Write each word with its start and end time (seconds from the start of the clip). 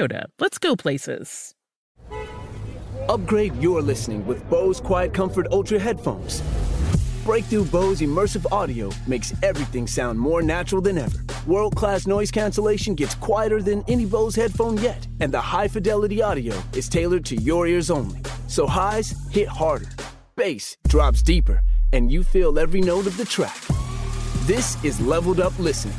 Toyota. 0.00 0.24
Let's 0.38 0.58
go 0.58 0.76
places. 0.76 1.54
Upgrade 3.08 3.54
your 3.56 3.82
listening 3.82 4.26
with 4.26 4.48
Bose 4.48 4.80
Quiet 4.80 5.12
Comfort 5.12 5.46
Ultra 5.50 5.78
headphones. 5.78 6.42
Breakthrough 7.24 7.64
Bose 7.66 8.00
immersive 8.00 8.46
audio 8.50 8.90
makes 9.06 9.34
everything 9.42 9.86
sound 9.86 10.18
more 10.18 10.42
natural 10.42 10.80
than 10.80 10.98
ever. 10.98 11.18
World 11.46 11.76
class 11.76 12.06
noise 12.06 12.30
cancellation 12.30 12.94
gets 12.94 13.14
quieter 13.16 13.62
than 13.62 13.84
any 13.88 14.06
Bose 14.06 14.34
headphone 14.34 14.78
yet, 14.78 15.06
and 15.20 15.32
the 15.32 15.40
high 15.40 15.68
fidelity 15.68 16.22
audio 16.22 16.54
is 16.74 16.88
tailored 16.88 17.24
to 17.26 17.36
your 17.36 17.66
ears 17.66 17.90
only. 17.90 18.20
So 18.48 18.66
highs 18.66 19.14
hit 19.30 19.48
harder, 19.48 19.90
bass 20.36 20.76
drops 20.88 21.22
deeper, 21.22 21.62
and 21.92 22.10
you 22.10 22.22
feel 22.22 22.58
every 22.58 22.80
note 22.80 23.06
of 23.06 23.16
the 23.16 23.24
track. 23.24 23.60
This 24.46 24.82
is 24.82 25.00
leveled 25.00 25.40
up 25.40 25.56
listening. 25.58 25.96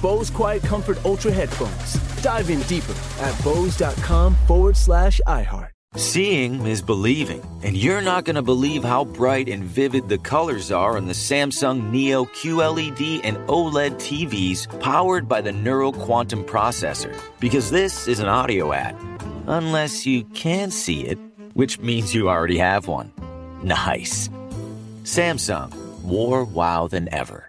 Bose 0.00 0.30
Quiet 0.30 0.62
Comfort 0.62 1.04
Ultra 1.04 1.32
headphones. 1.32 2.22
Dive 2.22 2.50
in 2.50 2.60
deeper 2.62 2.94
at 3.20 3.42
Bose.com 3.44 4.34
forward 4.46 4.76
slash 4.76 5.20
iHeart. 5.26 5.70
Seeing 5.96 6.66
is 6.66 6.82
believing, 6.82 7.42
and 7.62 7.74
you're 7.74 8.02
not 8.02 8.26
going 8.26 8.36
to 8.36 8.42
believe 8.42 8.84
how 8.84 9.06
bright 9.06 9.48
and 9.48 9.64
vivid 9.64 10.10
the 10.10 10.18
colors 10.18 10.70
are 10.70 10.98
on 10.98 11.06
the 11.06 11.14
Samsung 11.14 11.90
Neo 11.90 12.26
QLED 12.26 13.22
and 13.24 13.38
OLED 13.48 13.94
TVs 13.94 14.80
powered 14.80 15.26
by 15.26 15.40
the 15.40 15.52
Neural 15.52 15.94
Quantum 15.94 16.44
Processor. 16.44 17.18
Because 17.40 17.70
this 17.70 18.06
is 18.08 18.18
an 18.18 18.28
audio 18.28 18.74
ad. 18.74 18.94
Unless 19.46 20.04
you 20.04 20.24
can 20.34 20.70
see 20.70 21.06
it, 21.06 21.18
which 21.54 21.78
means 21.78 22.14
you 22.14 22.28
already 22.28 22.58
have 22.58 22.88
one. 22.88 23.10
Nice. 23.62 24.28
Samsung, 25.04 25.72
more 26.02 26.44
wow 26.44 26.88
than 26.88 27.08
ever. 27.10 27.48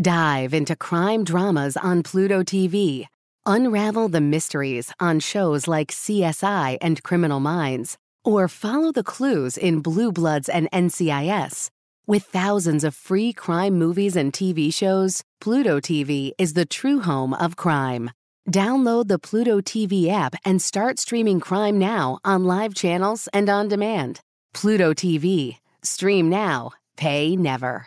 Dive 0.00 0.52
into 0.52 0.76
crime 0.76 1.24
dramas 1.24 1.74
on 1.74 2.02
Pluto 2.02 2.42
TV. 2.42 3.06
Unravel 3.46 4.08
the 4.08 4.20
mysteries 4.20 4.92
on 5.00 5.20
shows 5.20 5.66
like 5.66 5.90
CSI 5.90 6.76
and 6.82 7.02
Criminal 7.02 7.40
Minds. 7.40 7.96
Or 8.22 8.46
follow 8.46 8.92
the 8.92 9.02
clues 9.02 9.56
in 9.56 9.80
Blue 9.80 10.12
Bloods 10.12 10.50
and 10.50 10.70
NCIS. 10.70 11.70
With 12.06 12.24
thousands 12.24 12.84
of 12.84 12.94
free 12.94 13.32
crime 13.32 13.78
movies 13.78 14.16
and 14.16 14.34
TV 14.34 14.72
shows, 14.72 15.22
Pluto 15.40 15.80
TV 15.80 16.32
is 16.36 16.52
the 16.52 16.66
true 16.66 17.00
home 17.00 17.32
of 17.32 17.56
crime. 17.56 18.10
Download 18.52 19.08
the 19.08 19.18
Pluto 19.18 19.62
TV 19.62 20.10
app 20.10 20.34
and 20.44 20.60
start 20.60 20.98
streaming 20.98 21.40
crime 21.40 21.78
now 21.78 22.18
on 22.22 22.44
live 22.44 22.74
channels 22.74 23.30
and 23.32 23.48
on 23.48 23.68
demand. 23.68 24.20
Pluto 24.52 24.92
TV. 24.92 25.56
Stream 25.82 26.28
now, 26.28 26.72
pay 26.98 27.34
never. 27.34 27.86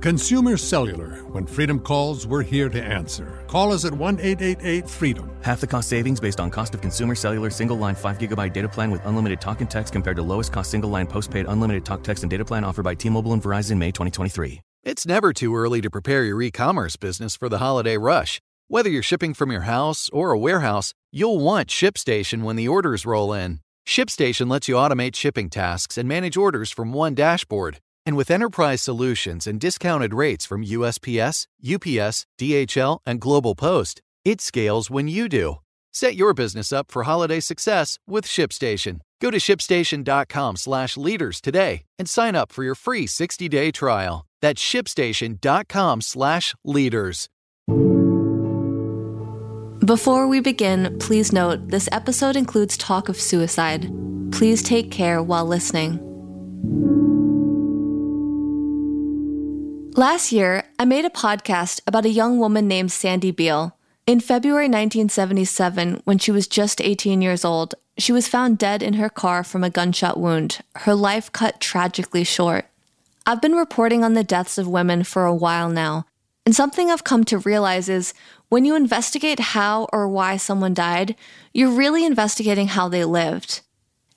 Consumer 0.00 0.56
Cellular. 0.56 1.24
When 1.32 1.44
freedom 1.44 1.80
calls, 1.80 2.24
we're 2.24 2.44
here 2.44 2.68
to 2.68 2.80
answer. 2.80 3.42
Call 3.48 3.72
us 3.72 3.84
at 3.84 3.92
1 3.92 4.20
888 4.20 4.88
freedom. 4.88 5.28
Half 5.42 5.60
the 5.60 5.66
cost 5.66 5.88
savings 5.88 6.20
based 6.20 6.38
on 6.38 6.50
cost 6.50 6.72
of 6.72 6.80
consumer 6.80 7.16
cellular 7.16 7.50
single 7.50 7.76
line 7.76 7.96
5 7.96 8.16
gigabyte 8.18 8.52
data 8.52 8.68
plan 8.68 8.92
with 8.92 9.04
unlimited 9.06 9.40
talk 9.40 9.60
and 9.60 9.68
text 9.68 9.92
compared 9.92 10.14
to 10.16 10.22
lowest 10.22 10.52
cost 10.52 10.70
single 10.70 10.88
line 10.88 11.08
postpaid 11.08 11.46
unlimited 11.48 11.84
talk, 11.84 12.04
text, 12.04 12.22
and 12.22 12.30
data 12.30 12.44
plan 12.44 12.62
offered 12.62 12.84
by 12.84 12.94
T 12.94 13.10
Mobile 13.10 13.32
and 13.32 13.42
Verizon 13.42 13.76
May 13.76 13.90
2023. 13.90 14.60
It's 14.84 15.04
never 15.04 15.32
too 15.32 15.56
early 15.56 15.80
to 15.80 15.90
prepare 15.90 16.24
your 16.24 16.40
e 16.42 16.52
commerce 16.52 16.94
business 16.94 17.34
for 17.34 17.48
the 17.48 17.58
holiday 17.58 17.96
rush. 17.96 18.40
Whether 18.68 18.90
you're 18.90 19.02
shipping 19.02 19.34
from 19.34 19.50
your 19.50 19.62
house 19.62 20.08
or 20.12 20.30
a 20.30 20.38
warehouse, 20.38 20.94
you'll 21.10 21.40
want 21.40 21.70
ShipStation 21.70 22.44
when 22.44 22.54
the 22.54 22.68
orders 22.68 23.04
roll 23.04 23.32
in. 23.32 23.58
ShipStation 23.84 24.48
lets 24.48 24.68
you 24.68 24.76
automate 24.76 25.16
shipping 25.16 25.50
tasks 25.50 25.98
and 25.98 26.08
manage 26.08 26.36
orders 26.36 26.70
from 26.70 26.92
one 26.92 27.14
dashboard. 27.14 27.80
And 28.08 28.16
with 28.16 28.30
enterprise 28.30 28.80
solutions 28.80 29.46
and 29.46 29.60
discounted 29.60 30.14
rates 30.14 30.46
from 30.46 30.64
USPS, 30.64 31.46
UPS, 31.62 32.24
DHL, 32.40 33.00
and 33.04 33.20
Global 33.20 33.54
Post, 33.54 34.00
it 34.24 34.40
scales 34.40 34.90
when 34.90 35.08
you 35.08 35.28
do. 35.28 35.56
Set 35.92 36.16
your 36.16 36.32
business 36.32 36.72
up 36.72 36.90
for 36.90 37.02
holiday 37.02 37.38
success 37.38 37.98
with 38.06 38.24
ShipStation. 38.24 39.00
Go 39.20 39.30
to 39.30 39.36
shipstation.com/leaders 39.36 41.40
today 41.42 41.82
and 41.98 42.08
sign 42.08 42.34
up 42.34 42.50
for 42.50 42.64
your 42.64 42.74
free 42.74 43.06
60-day 43.06 43.72
trial. 43.72 44.24
That's 44.40 44.62
shipstation.com/leaders. 44.62 47.28
Before 49.84 50.26
we 50.26 50.40
begin, 50.40 50.96
please 50.98 51.34
note 51.34 51.68
this 51.68 51.90
episode 51.92 52.36
includes 52.36 52.78
talk 52.78 53.10
of 53.10 53.20
suicide. 53.20 53.92
Please 54.32 54.62
take 54.62 54.90
care 54.90 55.22
while 55.22 55.44
listening. 55.44 56.00
Last 59.98 60.30
year, 60.30 60.62
I 60.78 60.84
made 60.84 61.04
a 61.04 61.10
podcast 61.10 61.80
about 61.84 62.04
a 62.04 62.08
young 62.08 62.38
woman 62.38 62.68
named 62.68 62.92
Sandy 62.92 63.32
Beale. 63.32 63.76
In 64.06 64.20
February 64.20 64.66
1977, 64.66 66.02
when 66.04 66.18
she 66.18 66.30
was 66.30 66.46
just 66.46 66.80
18 66.80 67.20
years 67.20 67.44
old, 67.44 67.74
she 67.98 68.12
was 68.12 68.28
found 68.28 68.58
dead 68.58 68.80
in 68.80 68.94
her 68.94 69.08
car 69.08 69.42
from 69.42 69.64
a 69.64 69.70
gunshot 69.70 70.16
wound, 70.16 70.60
her 70.76 70.94
life 70.94 71.32
cut 71.32 71.60
tragically 71.60 72.22
short. 72.22 72.66
I've 73.26 73.42
been 73.42 73.56
reporting 73.56 74.04
on 74.04 74.14
the 74.14 74.22
deaths 74.22 74.56
of 74.56 74.68
women 74.68 75.02
for 75.02 75.24
a 75.24 75.34
while 75.34 75.68
now, 75.68 76.06
and 76.46 76.54
something 76.54 76.92
I've 76.92 77.02
come 77.02 77.24
to 77.24 77.38
realize 77.38 77.88
is 77.88 78.14
when 78.50 78.64
you 78.64 78.76
investigate 78.76 79.40
how 79.40 79.88
or 79.92 80.06
why 80.06 80.36
someone 80.36 80.74
died, 80.74 81.16
you're 81.52 81.72
really 81.72 82.06
investigating 82.06 82.68
how 82.68 82.88
they 82.88 83.04
lived. 83.04 83.62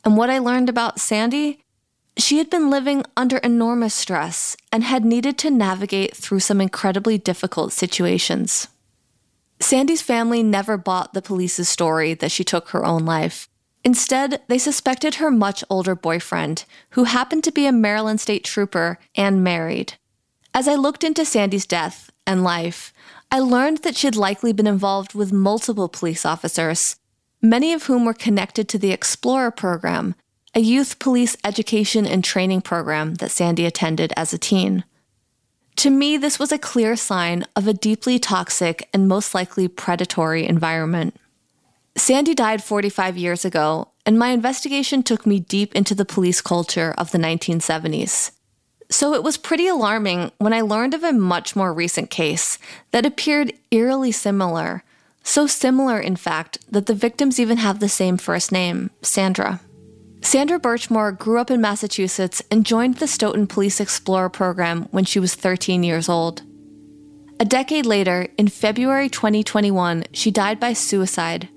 And 0.05 0.15
what 0.15 0.29
I 0.29 0.37
learned 0.37 0.69
about 0.69 0.99
Sandy 0.99 1.63
she 2.21 2.37
had 2.37 2.49
been 2.49 2.69
living 2.69 3.03
under 3.15 3.37
enormous 3.37 3.93
stress 3.93 4.57
and 4.71 4.83
had 4.83 5.05
needed 5.05 5.37
to 5.37 5.49
navigate 5.49 6.15
through 6.15 6.39
some 6.39 6.59
incredibly 6.59 7.17
difficult 7.17 7.71
situations. 7.71 8.67
Sandy's 9.59 10.01
family 10.01 10.43
never 10.43 10.77
bought 10.77 11.13
the 11.13 11.21
police's 11.21 11.69
story 11.69 12.13
that 12.15 12.31
she 12.31 12.43
took 12.43 12.69
her 12.69 12.83
own 12.83 13.05
life. 13.05 13.47
Instead, 13.83 14.41
they 14.47 14.57
suspected 14.57 15.15
her 15.15 15.31
much 15.31 15.63
older 15.69 15.95
boyfriend, 15.95 16.65
who 16.91 17.05
happened 17.05 17.43
to 17.43 17.51
be 17.51 17.65
a 17.65 17.71
Maryland 17.71 18.19
state 18.19 18.43
trooper 18.43 18.99
and 19.15 19.43
married. 19.43 19.93
As 20.53 20.67
I 20.67 20.75
looked 20.75 21.03
into 21.03 21.25
Sandy's 21.25 21.65
death 21.65 22.11
and 22.27 22.43
life, 22.43 22.93
I 23.31 23.39
learned 23.39 23.79
that 23.79 23.95
she'd 23.95 24.15
likely 24.15 24.51
been 24.51 24.67
involved 24.67 25.13
with 25.13 25.31
multiple 25.31 25.87
police 25.87 26.25
officers, 26.25 26.97
many 27.41 27.73
of 27.73 27.83
whom 27.83 28.03
were 28.05 28.13
connected 28.13 28.67
to 28.69 28.77
the 28.77 28.91
Explorer 28.91 29.51
program, 29.51 30.15
a 30.53 30.59
youth 30.59 30.99
police 30.99 31.37
education 31.43 32.05
and 32.05 32.23
training 32.23 32.61
program 32.61 33.15
that 33.15 33.31
Sandy 33.31 33.65
attended 33.65 34.11
as 34.17 34.33
a 34.33 34.37
teen. 34.37 34.83
To 35.77 35.89
me, 35.89 36.17
this 36.17 36.37
was 36.37 36.51
a 36.51 36.59
clear 36.59 36.95
sign 36.95 37.45
of 37.55 37.67
a 37.67 37.73
deeply 37.73 38.19
toxic 38.19 38.89
and 38.93 39.07
most 39.07 39.33
likely 39.33 39.67
predatory 39.67 40.45
environment. 40.45 41.15
Sandy 41.95 42.33
died 42.33 42.63
45 42.63 43.17
years 43.17 43.45
ago, 43.45 43.89
and 44.05 44.19
my 44.19 44.29
investigation 44.29 45.03
took 45.03 45.25
me 45.25 45.39
deep 45.39 45.73
into 45.75 45.95
the 45.95 46.05
police 46.05 46.41
culture 46.41 46.93
of 46.97 47.11
the 47.11 47.17
1970s. 47.17 48.31
So 48.89 49.13
it 49.13 49.23
was 49.23 49.37
pretty 49.37 49.67
alarming 49.67 50.31
when 50.37 50.53
I 50.53 50.61
learned 50.61 50.93
of 50.93 51.03
a 51.03 51.13
much 51.13 51.55
more 51.55 51.73
recent 51.73 52.09
case 52.09 52.59
that 52.91 53.05
appeared 53.05 53.53
eerily 53.71 54.11
similar. 54.11 54.83
So 55.23 55.47
similar, 55.47 55.99
in 55.99 56.17
fact, 56.17 56.57
that 56.69 56.87
the 56.87 56.93
victims 56.93 57.39
even 57.39 57.57
have 57.57 57.79
the 57.79 57.87
same 57.87 58.17
first 58.17 58.51
name, 58.51 58.89
Sandra. 59.01 59.61
Sandra 60.21 60.59
Birchmore 60.59 61.17
grew 61.17 61.39
up 61.39 61.49
in 61.49 61.59
Massachusetts 61.61 62.43
and 62.51 62.65
joined 62.65 62.97
the 62.97 63.07
Stoughton 63.07 63.47
Police 63.47 63.79
Explorer 63.79 64.29
program 64.29 64.83
when 64.91 65.03
she 65.03 65.19
was 65.19 65.33
13 65.33 65.83
years 65.83 66.07
old. 66.07 66.43
A 67.39 67.45
decade 67.45 67.87
later, 67.87 68.27
in 68.37 68.47
February 68.47 69.09
2021, 69.09 70.03
she 70.13 70.29
died 70.29 70.59
by 70.59 70.73
suicide. 70.73 71.49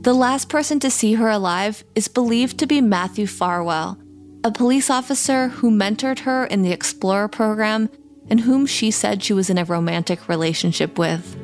The 0.00 0.14
last 0.14 0.48
person 0.48 0.80
to 0.80 0.90
see 0.90 1.14
her 1.14 1.28
alive 1.28 1.84
is 1.94 2.08
believed 2.08 2.58
to 2.58 2.66
be 2.66 2.80
Matthew 2.80 3.28
Farwell, 3.28 3.98
a 4.42 4.50
police 4.50 4.90
officer 4.90 5.48
who 5.48 5.70
mentored 5.70 6.20
her 6.20 6.44
in 6.44 6.62
the 6.62 6.72
Explorer 6.72 7.28
program 7.28 7.88
and 8.28 8.40
whom 8.40 8.66
she 8.66 8.90
said 8.90 9.22
she 9.22 9.32
was 9.32 9.48
in 9.48 9.58
a 9.58 9.64
romantic 9.64 10.28
relationship 10.28 10.98
with. 10.98 11.36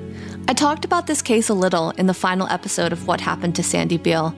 I 0.48 0.54
talked 0.54 0.84
about 0.84 1.06
this 1.06 1.22
case 1.22 1.48
a 1.48 1.54
little 1.54 1.90
in 1.90 2.06
the 2.06 2.14
final 2.14 2.48
episode 2.48 2.92
of 2.92 3.06
What 3.06 3.20
Happened 3.20 3.54
to 3.56 3.62
Sandy 3.62 3.96
Beale, 3.96 4.34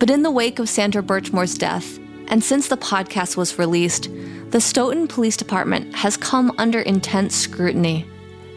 but 0.00 0.10
in 0.10 0.22
the 0.22 0.30
wake 0.30 0.58
of 0.58 0.68
Sandra 0.68 1.02
Birchmore's 1.02 1.56
death, 1.56 1.98
and 2.28 2.42
since 2.42 2.68
the 2.68 2.76
podcast 2.76 3.36
was 3.36 3.58
released, 3.58 4.08
the 4.48 4.60
Stoughton 4.60 5.06
Police 5.06 5.36
Department 5.36 5.94
has 5.94 6.16
come 6.16 6.52
under 6.56 6.80
intense 6.80 7.36
scrutiny. 7.36 8.06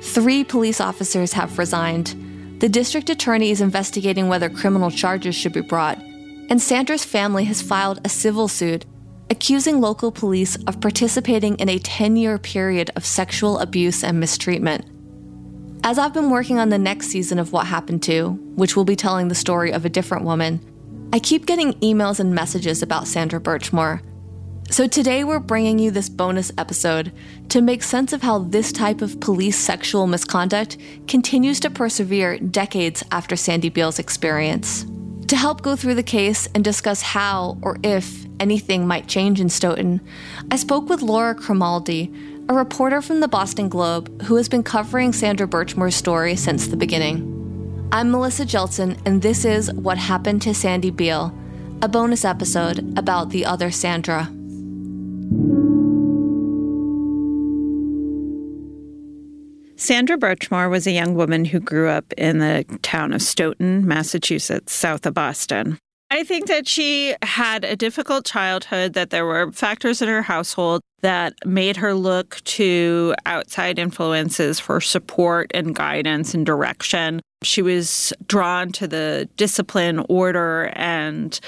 Three 0.01 0.45
police 0.45 0.79
officers 0.79 1.33
have 1.33 1.59
resigned. 1.59 2.15
The 2.59 2.69
district 2.69 3.09
attorney 3.09 3.51
is 3.51 3.59
investigating 3.59 4.29
whether 4.29 4.49
criminal 4.49 4.89
charges 4.89 5.35
should 5.35 5.51
be 5.51 5.61
brought, 5.61 5.99
and 6.49 6.61
Sandra's 6.61 7.03
family 7.03 7.43
has 7.43 7.61
filed 7.61 7.99
a 8.05 8.09
civil 8.09 8.47
suit 8.47 8.85
accusing 9.29 9.81
local 9.81 10.11
police 10.11 10.55
of 10.67 10.79
participating 10.79 11.55
in 11.55 11.67
a 11.67 11.79
10 11.79 12.15
year 12.15 12.37
period 12.37 12.89
of 12.95 13.05
sexual 13.05 13.59
abuse 13.59 14.03
and 14.03 14.17
mistreatment. 14.17 14.85
As 15.83 15.97
I've 15.97 16.13
been 16.13 16.29
working 16.29 16.59
on 16.59 16.69
the 16.69 16.77
next 16.77 17.07
season 17.07 17.37
of 17.37 17.51
What 17.51 17.67
Happened 17.67 18.03
To, 18.03 18.29
which 18.55 18.77
will 18.77 18.85
be 18.85 18.95
telling 18.95 19.27
the 19.27 19.35
story 19.35 19.73
of 19.73 19.83
a 19.83 19.89
different 19.89 20.23
woman, 20.23 20.61
I 21.13 21.19
keep 21.19 21.45
getting 21.45 21.73
emails 21.73 22.19
and 22.19 22.33
messages 22.33 22.81
about 22.81 23.07
Sandra 23.07 23.39
Birchmore. 23.39 24.01
So 24.71 24.87
today 24.87 25.23
we're 25.23 25.37
bringing 25.37 25.77
you 25.77 25.91
this 25.91 26.09
bonus 26.09 26.51
episode 26.57 27.11
to 27.49 27.61
make 27.61 27.83
sense 27.83 28.13
of 28.13 28.23
how 28.23 28.39
this 28.39 28.71
type 28.71 29.03
of 29.03 29.19
police 29.19 29.55
sexual 29.55 30.07
misconduct 30.07 30.79
continues 31.07 31.59
to 31.59 31.69
persevere 31.69 32.39
decades 32.39 33.03
after 33.11 33.35
Sandy 33.35 33.69
Beale's 33.69 33.99
experience. 33.99 34.87
To 35.27 35.35
help 35.35 35.61
go 35.61 35.75
through 35.75 35.93
the 35.93 36.01
case 36.01 36.47
and 36.55 36.63
discuss 36.63 37.03
how 37.03 37.59
or 37.61 37.77
if 37.83 38.25
anything 38.39 38.87
might 38.87 39.05
change 39.05 39.39
in 39.39 39.49
Stoughton, 39.49 40.01
I 40.49 40.55
spoke 40.55 40.89
with 40.89 41.03
Laura 41.03 41.35
Crimaldi, 41.35 42.11
a 42.49 42.55
reporter 42.55 43.03
from 43.03 43.19
the 43.19 43.27
Boston 43.27 43.69
Globe 43.69 44.23
who 44.23 44.37
has 44.37 44.49
been 44.49 44.63
covering 44.63 45.13
Sandra 45.13 45.45
Birchmore's 45.45 45.93
story 45.93 46.35
since 46.35 46.69
the 46.69 46.75
beginning. 46.75 47.42
I'm 47.93 48.09
Melissa 48.09 48.43
Jeltsen, 48.43 48.99
and 49.05 49.21
this 49.21 49.45
is 49.45 49.71
What 49.71 49.99
Happened 49.99 50.41
to 50.41 50.55
Sandy 50.55 50.89
Beale, 50.89 51.31
a 51.83 51.87
bonus 51.87 52.25
episode 52.25 52.97
about 52.97 53.29
the 53.29 53.45
other 53.45 53.69
Sandra. 53.69 54.23
Sandra 59.75 60.17
Birchmore 60.17 60.71
was 60.71 60.87
a 60.87 60.91
young 60.91 61.13
woman 61.13 61.45
who 61.45 61.59
grew 61.59 61.87
up 61.87 62.11
in 62.13 62.39
the 62.39 62.65
town 62.81 63.13
of 63.13 63.21
Stoughton, 63.21 63.87
Massachusetts, 63.87 64.73
south 64.73 65.05
of 65.05 65.13
Boston. 65.13 65.77
I 66.13 66.23
think 66.23 66.45
that 66.45 66.67
she 66.67 67.15
had 67.23 67.65
a 67.65 67.75
difficult 67.75 68.23
childhood, 68.23 68.93
that 68.93 69.09
there 69.09 69.25
were 69.25 69.51
factors 69.51 69.99
in 69.99 70.07
her 70.09 70.21
household 70.21 70.81
that 71.01 71.33
made 71.43 71.75
her 71.77 71.95
look 71.95 72.39
to 72.43 73.15
outside 73.25 73.79
influences 73.79 74.59
for 74.59 74.79
support 74.79 75.49
and 75.55 75.73
guidance 75.73 76.35
and 76.35 76.45
direction. 76.45 77.19
She 77.41 77.63
was 77.63 78.13
drawn 78.27 78.71
to 78.73 78.87
the 78.87 79.27
discipline, 79.37 80.05
order, 80.07 80.71
and 80.75 81.39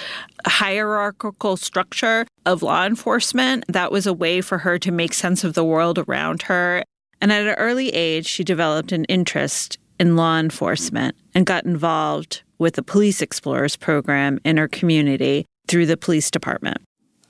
hierarchical 0.48 1.58
structure 1.58 2.26
of 2.48 2.64
law 2.64 2.88
enforcement. 2.88 3.66
That 3.68 3.92
was 3.92 4.08
a 4.08 4.14
way 4.14 4.42
for 4.42 4.58
her 4.58 4.80
to 4.80 4.92
make 4.92 5.14
sense 5.14 5.44
of 5.44 5.54
the 5.54 5.64
world 5.64 6.00
around 6.00 6.42
her. 6.42 6.84
And 7.22 7.32
at 7.32 7.46
an 7.46 7.54
early 7.54 7.90
age, 7.90 8.26
she 8.26 8.44
developed 8.44 8.92
an 8.92 9.06
interest 9.06 9.78
in 10.00 10.16
law 10.16 10.40
enforcement 10.40 11.16
and 11.36 11.46
got 11.46 11.66
involved 11.66 12.42
with 12.58 12.76
the 12.76 12.84
Police 12.84 13.22
Explorers 13.22 13.76
program 13.76 14.40
in 14.44 14.58
her 14.58 14.68
community 14.68 15.46
through 15.68 15.86
the 15.86 15.98
police 15.98 16.32
department. 16.32 16.78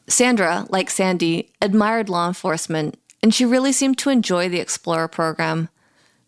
Sandra, 0.08 0.66
like 0.70 0.90
Sandy, 0.90 1.52
admired 1.62 2.10
law 2.10 2.28
enforcement, 2.28 2.98
and 3.24 3.34
she 3.34 3.46
really 3.46 3.72
seemed 3.72 3.98
to 4.00 4.10
enjoy 4.10 4.50
the 4.50 4.60
Explorer 4.60 5.08
program. 5.08 5.70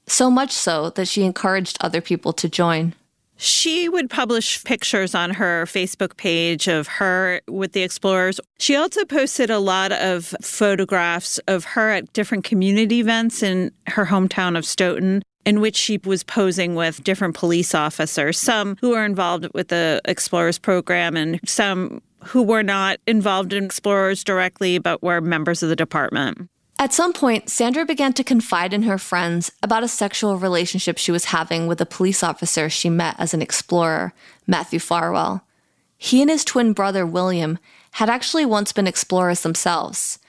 So 0.07 0.31
much 0.31 0.51
so 0.51 0.89
that 0.91 1.07
she 1.07 1.23
encouraged 1.23 1.77
other 1.81 2.01
people 2.01 2.33
to 2.33 2.49
join. 2.49 2.93
She 3.39 3.87
would 3.87 4.09
publish 4.09 4.63
pictures 4.63 5.13
on 5.13 5.31
her 5.31 5.65
Facebook 5.65 6.17
page 6.17 6.67
of 6.67 6.87
her 6.87 7.41
with 7.47 7.73
the 7.73 7.83
explorers. 7.83 8.39
She 8.57 8.75
also 8.75 9.05
posted 9.05 9.51
a 9.51 9.59
lot 9.59 9.91
of 9.91 10.33
photographs 10.41 11.37
of 11.47 11.63
her 11.63 11.91
at 11.91 12.11
different 12.13 12.45
community 12.45 12.99
events 12.99 13.43
in 13.43 13.71
her 13.87 14.05
hometown 14.07 14.57
of 14.57 14.65
Stoughton 14.65 15.21
in 15.47 15.61
which 15.61 15.77
she 15.77 15.97
was 16.03 16.23
posing 16.23 16.75
with 16.75 17.01
different 17.05 17.33
police 17.33 17.73
officers, 17.73 18.37
some 18.37 18.75
who 18.81 18.89
were 18.89 19.05
involved 19.05 19.47
with 19.53 19.69
the 19.69 20.01
Explorers 20.03 20.59
program 20.59 21.15
and 21.15 21.39
some 21.45 22.01
who 22.25 22.43
were 22.43 22.63
not 22.63 22.99
involved 23.07 23.53
in 23.53 23.63
Explorers 23.63 24.25
directly 24.25 24.77
but 24.77 25.01
were 25.01 25.21
members 25.21 25.63
of 25.63 25.69
the 25.69 25.75
department. 25.75 26.49
At 26.79 26.93
some 26.93 27.13
point, 27.13 27.49
Sandra 27.49 27.85
began 27.85 28.11
to 28.13 28.25
confide 28.25 28.73
in 28.73 28.83
her 28.83 28.97
friends 28.97 29.51
about 29.63 29.83
a 29.83 29.87
sexual 29.87 30.37
relationship 30.37 30.97
she 30.97 31.13
was 31.13 31.25
having 31.25 31.65
with 31.65 31.79
a 31.79 31.85
police 31.85 32.23
officer 32.23 32.69
she 32.69 32.89
met 32.89 33.15
as 33.17 33.33
an 33.33 33.41
explorer, 33.41 34.13
Matthew 34.45 34.79
Farwell. 34.79 35.43
He 35.97 36.21
and 36.21 36.29
his 36.29 36.43
twin 36.43 36.73
brother, 36.73 37.05
William, 37.05 37.57
had 37.91 38.09
actually 38.09 38.45
once 38.45 38.73
been 38.73 38.85
explorers 38.85 39.41
themselves. 39.41 40.19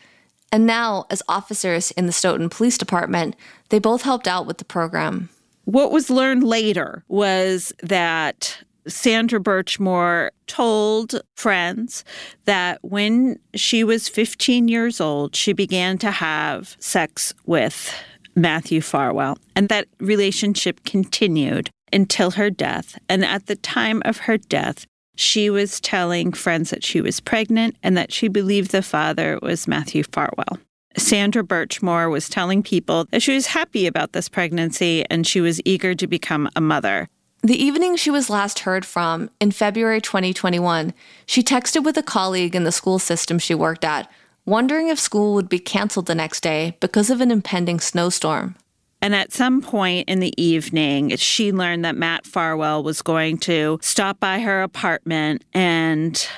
And 0.51 0.67
now, 0.67 1.07
as 1.11 1.23
officers 1.29 1.91
in 1.93 2.07
the 2.07 2.13
Stoughton 2.13 2.49
Police 2.49 2.79
Department, 2.79 3.37
they 3.69 3.79
both 3.79 4.03
helped 4.03 4.27
out 4.27 4.47
with 4.47 4.59
the 4.59 4.65
program. 4.65 5.29
What 5.65 5.93
was 5.93 6.09
learned 6.09 6.45
later 6.45 7.05
was 7.09 7.73
that 7.83 8.59
Sandra 8.87 9.39
Birchmore 9.39 10.31
told 10.47 11.21
friends 11.35 12.05
that 12.47 12.79
when 12.83 13.39
she 13.55 13.85
was 13.85 14.09
15 14.09 14.69
years 14.69 15.01
old, 15.01 15.37
she 15.37 15.53
began 15.53 15.99
to 15.99 16.11
have 16.11 16.77
sex 16.79 17.35
with 17.45 17.93
Matthew 18.35 18.81
Farwell. 18.81 19.37
And 19.55 19.69
that 19.69 19.89
relationship 20.01 20.85
continued 20.85 21.71
until 21.93 22.33
her 22.33 22.51
death. 22.51 22.99
And 23.09 23.25
at 23.25 23.47
the 23.47 23.57
time 23.57 24.03
of 24.05 24.19
her 24.19 24.39
death, 24.39 24.87
she 25.19 25.51
was 25.51 25.81
telling 25.81 26.33
friends 26.33 26.71
that 26.71 26.85
she 26.85 27.01
was 27.01 27.19
pregnant 27.19 27.77
and 27.83 27.97
that 27.97 28.13
she 28.13 28.29
believed 28.29 28.71
the 28.71 28.83
father 28.83 29.37
was 29.43 29.67
Matthew 29.67 30.05
Farwell. 30.05 30.59
Sandra 30.97 31.43
Birchmore 31.43 32.09
was 32.09 32.29
telling 32.29 32.63
people 32.63 33.05
that 33.11 33.21
she 33.21 33.35
was 33.35 33.49
happy 33.49 33.89
about 33.89 34.13
this 34.13 34.29
pregnancy 34.29 35.05
and 35.11 35.27
she 35.27 35.41
was 35.41 35.61
eager 35.65 35.93
to 35.97 36.07
become 36.07 36.49
a 36.55 36.61
mother. 36.61 37.09
The 37.43 37.61
evening 37.61 37.97
she 37.97 38.13
was 38.13 38.31
last 38.31 38.61
heard 38.61 38.87
from, 38.87 39.29
in 39.41 39.51
February 39.51 40.01
2021, 40.01 40.95
she 41.27 41.43
texted 41.43 41.83
with 41.83 41.97
a 41.97 42.03
colleague 42.03 42.55
in 42.55 42.63
the 42.63 42.73
school 42.73 43.01
system 43.01 43.41
she 43.41 43.55
worked 43.55 43.85
at, 43.85 44.09
wondering 44.45 44.87
if 44.87 45.01
school 45.01 45.35
would 45.35 45.49
be 45.49 45.59
canceled 45.59 46.07
the 46.07 46.15
next 46.15 46.43
day 46.43 46.77
because 46.79 47.11
of 47.11 47.21
an 47.21 47.33
impending 47.33 47.81
snowstorm. 47.81 48.55
And 49.01 49.15
at 49.15 49.33
some 49.33 49.63
point 49.63 50.09
in 50.09 50.21
the 50.21 50.35
evening, 50.43 51.17
she 51.17 51.53
learned 51.53 51.85
that 51.85 51.97
Matt 51.97 52.27
Farwell 52.27 52.83
was 52.83 53.01
going 53.01 53.39
to 53.39 53.79
stop 53.81 54.19
by 54.19 54.41
her 54.41 54.63
apartment 54.63 55.45
and 55.55 56.29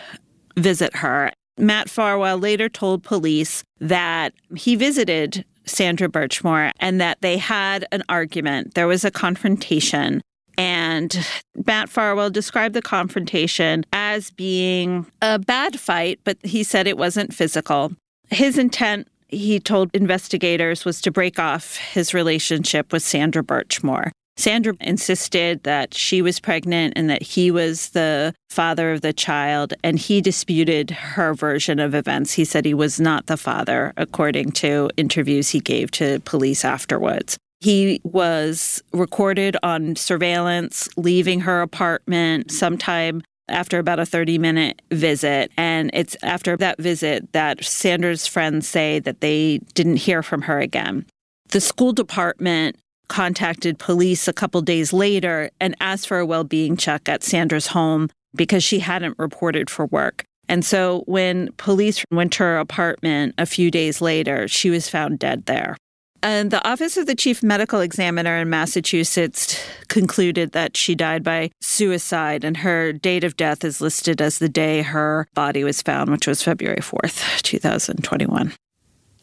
visit 0.56 0.96
her. 0.96 1.32
Matt 1.56 1.88
Farwell 1.88 2.38
later 2.38 2.68
told 2.68 3.02
police 3.02 3.64
that 3.80 4.34
he 4.56 4.76
visited 4.76 5.44
Sandra 5.64 6.08
Birchmore 6.08 6.72
and 6.80 7.00
that 7.00 7.20
they 7.20 7.36
had 7.36 7.86
an 7.92 8.02
argument. 8.08 8.74
There 8.74 8.88
was 8.88 9.04
a 9.04 9.10
confrontation. 9.10 10.20
And 10.58 11.26
Matt 11.66 11.88
Farwell 11.88 12.28
described 12.28 12.74
the 12.74 12.82
confrontation 12.82 13.84
as 13.92 14.30
being 14.30 15.06
a 15.22 15.38
bad 15.38 15.80
fight, 15.80 16.20
but 16.24 16.36
he 16.42 16.62
said 16.62 16.86
it 16.86 16.98
wasn't 16.98 17.32
physical. 17.32 17.92
His 18.30 18.58
intent 18.58 19.08
he 19.32 19.60
told 19.60 19.90
investigators 19.94 20.84
was 20.84 21.00
to 21.02 21.10
break 21.10 21.38
off 21.38 21.76
his 21.76 22.14
relationship 22.14 22.92
with 22.92 23.02
Sandra 23.02 23.42
Birchmore. 23.42 24.10
Sandra 24.36 24.74
insisted 24.80 25.62
that 25.64 25.92
she 25.92 26.22
was 26.22 26.40
pregnant 26.40 26.94
and 26.96 27.10
that 27.10 27.22
he 27.22 27.50
was 27.50 27.90
the 27.90 28.34
father 28.48 28.90
of 28.90 29.02
the 29.02 29.12
child, 29.12 29.74
and 29.84 29.98
he 29.98 30.22
disputed 30.22 30.90
her 30.90 31.34
version 31.34 31.78
of 31.78 31.94
events. 31.94 32.32
He 32.32 32.46
said 32.46 32.64
he 32.64 32.72
was 32.72 32.98
not 32.98 33.26
the 33.26 33.36
father, 33.36 33.92
according 33.98 34.52
to 34.52 34.88
interviews 34.96 35.50
he 35.50 35.60
gave 35.60 35.90
to 35.92 36.20
police 36.20 36.64
afterwards. 36.64 37.36
He 37.60 38.00
was 38.02 38.82
recorded 38.94 39.58
on 39.62 39.94
surveillance 39.96 40.88
leaving 40.96 41.40
her 41.40 41.60
apartment 41.60 42.50
sometime 42.50 43.22
after 43.50 43.78
about 43.78 43.98
a 43.98 44.06
30 44.06 44.38
minute 44.38 44.82
visit. 44.90 45.50
And 45.56 45.90
it's 45.92 46.16
after 46.22 46.56
that 46.58 46.80
visit 46.80 47.32
that 47.32 47.64
Sandra's 47.64 48.26
friends 48.26 48.68
say 48.68 48.98
that 49.00 49.20
they 49.20 49.58
didn't 49.74 49.96
hear 49.96 50.22
from 50.22 50.42
her 50.42 50.58
again. 50.60 51.06
The 51.50 51.60
school 51.60 51.92
department 51.92 52.76
contacted 53.08 53.78
police 53.78 54.28
a 54.28 54.32
couple 54.32 54.62
days 54.62 54.92
later 54.92 55.50
and 55.60 55.76
asked 55.80 56.06
for 56.06 56.18
a 56.18 56.26
well 56.26 56.44
being 56.44 56.76
check 56.76 57.08
at 57.08 57.24
Sandra's 57.24 57.66
home 57.66 58.08
because 58.34 58.62
she 58.62 58.78
hadn't 58.78 59.18
reported 59.18 59.68
for 59.68 59.86
work. 59.86 60.24
And 60.48 60.64
so 60.64 61.02
when 61.06 61.52
police 61.58 62.04
went 62.10 62.32
to 62.34 62.44
her 62.44 62.58
apartment 62.58 63.34
a 63.38 63.46
few 63.46 63.70
days 63.70 64.00
later, 64.00 64.48
she 64.48 64.70
was 64.70 64.88
found 64.88 65.18
dead 65.18 65.46
there. 65.46 65.76
And 66.22 66.50
the 66.50 66.66
Office 66.68 66.96
of 66.96 67.06
the 67.06 67.14
Chief 67.14 67.42
Medical 67.42 67.80
Examiner 67.80 68.36
in 68.36 68.50
Massachusetts 68.50 69.58
concluded 69.88 70.52
that 70.52 70.76
she 70.76 70.94
died 70.94 71.24
by 71.24 71.50
suicide, 71.60 72.44
and 72.44 72.58
her 72.58 72.92
date 72.92 73.24
of 73.24 73.36
death 73.36 73.64
is 73.64 73.80
listed 73.80 74.20
as 74.20 74.38
the 74.38 74.48
day 74.48 74.82
her 74.82 75.26
body 75.34 75.64
was 75.64 75.80
found, 75.80 76.10
which 76.10 76.26
was 76.26 76.42
February 76.42 76.80
4th, 76.80 77.42
2021. 77.42 78.52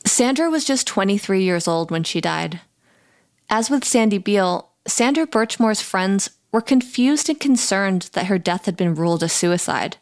Sandra 0.06 0.50
was 0.50 0.66
just 0.66 0.88
23 0.88 1.44
years 1.44 1.68
old 1.68 1.92
when 1.92 2.04
she 2.04 2.20
died. 2.20 2.62
As 3.50 3.70
with 3.70 3.86
Sandy 3.86 4.18
Beal, 4.18 4.70
Sandra 4.88 5.28
Birchmore's 5.28 5.82
friends 5.82 6.32
were 6.52 6.62
confused 6.62 7.30
and 7.30 7.40
concerned 7.40 8.10
that 8.14 8.26
her 8.26 8.40
death 8.40 8.66
had 8.66 8.76
been 8.76 8.96
ruled 8.96 9.22
a 9.22 9.30
suicide. 9.30 9.98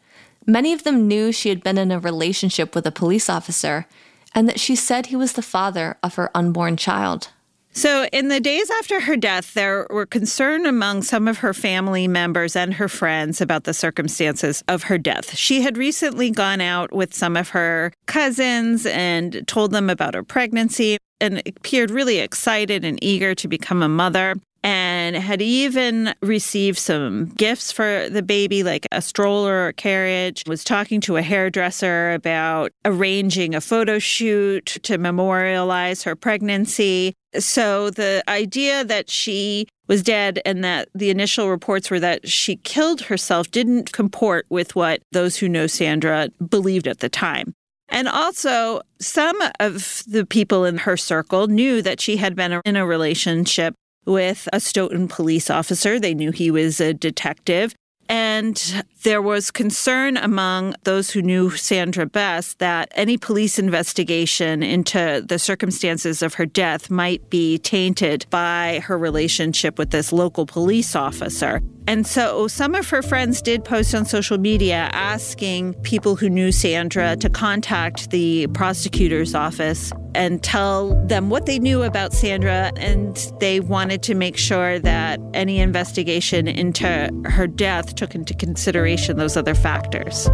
Many 0.46 0.72
of 0.72 0.84
them 0.84 1.08
knew 1.08 1.32
she 1.32 1.48
had 1.48 1.62
been 1.62 1.76
in 1.76 1.90
a 1.90 1.98
relationship 1.98 2.74
with 2.74 2.86
a 2.86 2.92
police 2.92 3.28
officer 3.28 3.86
and 4.34 4.48
that 4.48 4.60
she 4.60 4.76
said 4.76 5.06
he 5.06 5.16
was 5.16 5.32
the 5.34 5.42
father 5.42 5.96
of 6.02 6.14
her 6.14 6.30
unborn 6.34 6.76
child. 6.76 7.28
So, 7.76 8.06
in 8.10 8.28
the 8.28 8.40
days 8.40 8.70
after 8.70 9.00
her 9.00 9.16
death, 9.16 9.52
there 9.52 9.86
were 9.90 10.06
concern 10.06 10.64
among 10.64 11.02
some 11.02 11.28
of 11.28 11.38
her 11.38 11.52
family 11.52 12.08
members 12.08 12.56
and 12.56 12.72
her 12.72 12.88
friends 12.88 13.42
about 13.42 13.64
the 13.64 13.74
circumstances 13.74 14.64
of 14.66 14.84
her 14.84 14.96
death. 14.96 15.36
She 15.36 15.60
had 15.60 15.76
recently 15.76 16.30
gone 16.30 16.62
out 16.62 16.94
with 16.94 17.12
some 17.12 17.36
of 17.36 17.50
her 17.50 17.92
cousins 18.06 18.86
and 18.86 19.46
told 19.46 19.72
them 19.72 19.90
about 19.90 20.14
her 20.14 20.22
pregnancy 20.22 20.96
and 21.20 21.42
appeared 21.46 21.90
really 21.90 22.18
excited 22.18 22.82
and 22.82 22.98
eager 23.02 23.34
to 23.34 23.46
become 23.46 23.82
a 23.82 23.90
mother 23.90 24.36
and 24.66 25.14
had 25.14 25.40
even 25.40 26.12
received 26.22 26.76
some 26.76 27.26
gifts 27.36 27.70
for 27.70 28.08
the 28.10 28.20
baby, 28.20 28.64
like 28.64 28.84
a 28.90 29.00
stroller 29.00 29.52
or 29.52 29.68
a 29.68 29.72
carriage. 29.72 30.42
Was 30.48 30.64
talking 30.64 31.00
to 31.02 31.16
a 31.16 31.22
hairdresser 31.22 32.12
about 32.12 32.72
arranging 32.84 33.54
a 33.54 33.60
photo 33.60 34.00
shoot 34.00 34.66
to 34.82 34.98
memorialize 34.98 36.02
her 36.02 36.16
pregnancy. 36.16 37.14
So 37.38 37.90
the 37.90 38.24
idea 38.26 38.84
that 38.84 39.08
she 39.08 39.68
was 39.86 40.02
dead 40.02 40.40
and 40.44 40.64
that 40.64 40.88
the 40.96 41.10
initial 41.10 41.48
reports 41.48 41.88
were 41.88 42.00
that 42.00 42.28
she 42.28 42.56
killed 42.56 43.02
herself 43.02 43.48
didn't 43.52 43.92
comport 43.92 44.46
with 44.50 44.74
what 44.74 45.00
those 45.12 45.36
who 45.36 45.48
know 45.48 45.68
Sandra 45.68 46.30
believed 46.44 46.88
at 46.88 46.98
the 46.98 47.08
time. 47.08 47.54
And 47.88 48.08
also, 48.08 48.80
some 48.98 49.40
of 49.60 50.02
the 50.08 50.26
people 50.26 50.64
in 50.64 50.78
her 50.78 50.96
circle 50.96 51.46
knew 51.46 51.82
that 51.82 52.00
she 52.00 52.16
had 52.16 52.34
been 52.34 52.60
in 52.64 52.74
a 52.74 52.84
relationship 52.84 53.76
with 54.06 54.48
a 54.52 54.60
Stoughton 54.60 55.08
police 55.08 55.50
officer. 55.50 56.00
They 56.00 56.14
knew 56.14 56.30
he 56.30 56.50
was 56.50 56.80
a 56.80 56.94
detective. 56.94 57.74
And 58.08 58.84
there 59.02 59.20
was 59.20 59.50
concern 59.50 60.16
among 60.16 60.74
those 60.84 61.10
who 61.10 61.22
knew 61.22 61.50
Sandra 61.50 62.06
best 62.06 62.60
that 62.60 62.92
any 62.94 63.18
police 63.18 63.58
investigation 63.58 64.62
into 64.62 65.24
the 65.26 65.38
circumstances 65.38 66.22
of 66.22 66.34
her 66.34 66.46
death 66.46 66.88
might 66.88 67.28
be 67.30 67.58
tainted 67.58 68.26
by 68.30 68.80
her 68.84 68.96
relationship 68.96 69.76
with 69.76 69.90
this 69.90 70.12
local 70.12 70.46
police 70.46 70.94
officer. 70.94 71.60
And 71.88 72.04
so 72.04 72.48
some 72.48 72.74
of 72.74 72.88
her 72.90 73.00
friends 73.00 73.40
did 73.40 73.64
post 73.64 73.94
on 73.94 74.06
social 74.06 74.38
media 74.38 74.88
asking 74.92 75.74
people 75.82 76.16
who 76.16 76.28
knew 76.28 76.50
Sandra 76.50 77.14
to 77.16 77.30
contact 77.30 78.10
the 78.10 78.48
prosecutor's 78.48 79.36
office 79.36 79.92
and 80.14 80.42
tell 80.42 81.00
them 81.06 81.30
what 81.30 81.46
they 81.46 81.60
knew 81.60 81.84
about 81.84 82.12
Sandra. 82.12 82.72
And 82.76 83.16
they 83.38 83.60
wanted 83.60 84.02
to 84.04 84.14
make 84.16 84.36
sure 84.36 84.80
that 84.80 85.20
any 85.32 85.60
investigation 85.60 86.48
into 86.48 87.10
her 87.24 87.46
death 87.46 87.94
took 87.94 88.16
into 88.16 88.34
consideration 88.34 89.16
those 89.16 89.36
other 89.36 89.54
factors. 89.54 90.28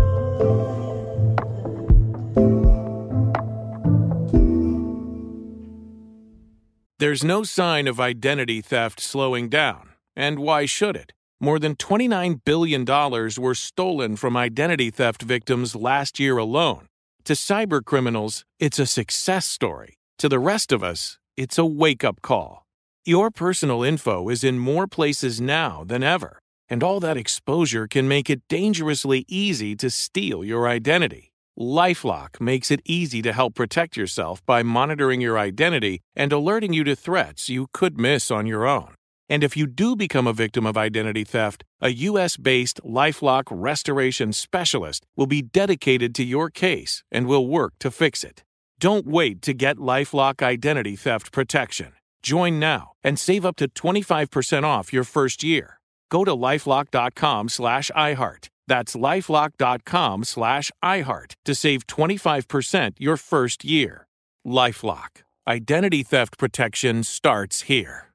There's 6.98 7.24
no 7.24 7.42
sign 7.42 7.88
of 7.88 8.00
identity 8.00 8.62
theft 8.62 9.00
slowing 9.00 9.48
down. 9.50 9.90
And 10.14 10.38
why 10.38 10.66
should 10.66 10.96
it? 10.96 11.12
More 11.44 11.58
than 11.58 11.74
$29 11.74 12.44
billion 12.44 12.84
were 12.84 13.54
stolen 13.56 14.14
from 14.14 14.36
identity 14.36 14.90
theft 14.90 15.22
victims 15.22 15.74
last 15.74 16.20
year 16.20 16.38
alone. 16.38 16.86
To 17.24 17.32
cybercriminals, 17.32 18.44
it's 18.60 18.78
a 18.78 18.86
success 18.86 19.44
story. 19.44 19.94
To 20.18 20.28
the 20.28 20.38
rest 20.38 20.70
of 20.70 20.84
us, 20.84 21.18
it's 21.36 21.58
a 21.58 21.64
wake 21.64 22.04
up 22.04 22.22
call. 22.22 22.64
Your 23.04 23.32
personal 23.32 23.82
info 23.82 24.28
is 24.28 24.44
in 24.44 24.60
more 24.60 24.86
places 24.86 25.40
now 25.40 25.82
than 25.84 26.04
ever, 26.04 26.38
and 26.68 26.80
all 26.84 27.00
that 27.00 27.16
exposure 27.16 27.88
can 27.88 28.06
make 28.06 28.30
it 28.30 28.46
dangerously 28.48 29.24
easy 29.26 29.74
to 29.74 29.90
steal 29.90 30.44
your 30.44 30.68
identity. 30.68 31.32
Lifelock 31.58 32.40
makes 32.40 32.70
it 32.70 32.82
easy 32.84 33.20
to 33.20 33.32
help 33.32 33.56
protect 33.56 33.96
yourself 33.96 34.46
by 34.46 34.62
monitoring 34.62 35.20
your 35.20 35.40
identity 35.40 36.02
and 36.14 36.32
alerting 36.32 36.72
you 36.72 36.84
to 36.84 36.94
threats 36.94 37.48
you 37.48 37.66
could 37.72 37.98
miss 37.98 38.30
on 38.30 38.46
your 38.46 38.64
own. 38.64 38.94
And 39.32 39.42
if 39.42 39.56
you 39.56 39.66
do 39.66 39.96
become 39.96 40.26
a 40.26 40.34
victim 40.34 40.66
of 40.66 40.76
identity 40.76 41.24
theft, 41.24 41.64
a 41.80 41.90
US 42.10 42.36
based 42.36 42.82
Lifelock 42.84 43.44
restoration 43.50 44.30
specialist 44.34 45.06
will 45.16 45.26
be 45.26 45.40
dedicated 45.40 46.14
to 46.16 46.22
your 46.22 46.50
case 46.50 47.02
and 47.10 47.26
will 47.26 47.46
work 47.46 47.72
to 47.80 47.90
fix 47.90 48.24
it. 48.24 48.44
Don't 48.78 49.06
wait 49.06 49.40
to 49.40 49.54
get 49.54 49.78
Lifelock 49.78 50.42
identity 50.42 50.96
theft 50.96 51.32
protection. 51.32 51.94
Join 52.22 52.58
now 52.58 52.92
and 53.02 53.18
save 53.18 53.46
up 53.46 53.56
to 53.56 53.68
25% 53.68 54.64
off 54.64 54.92
your 54.92 55.04
first 55.04 55.42
year. 55.42 55.80
Go 56.10 56.26
to 56.26 56.32
lifelock.com 56.32 57.48
slash 57.48 57.90
iHeart. 57.96 58.48
That's 58.66 58.94
lifelock.com 58.94 60.24
slash 60.24 60.70
iHeart 60.84 61.32
to 61.46 61.54
save 61.54 61.86
25% 61.86 62.92
your 62.98 63.16
first 63.16 63.64
year. 63.64 64.06
Lifelock. 64.46 65.22
Identity 65.48 66.02
theft 66.02 66.36
protection 66.36 67.02
starts 67.02 67.62
here. 67.62 68.11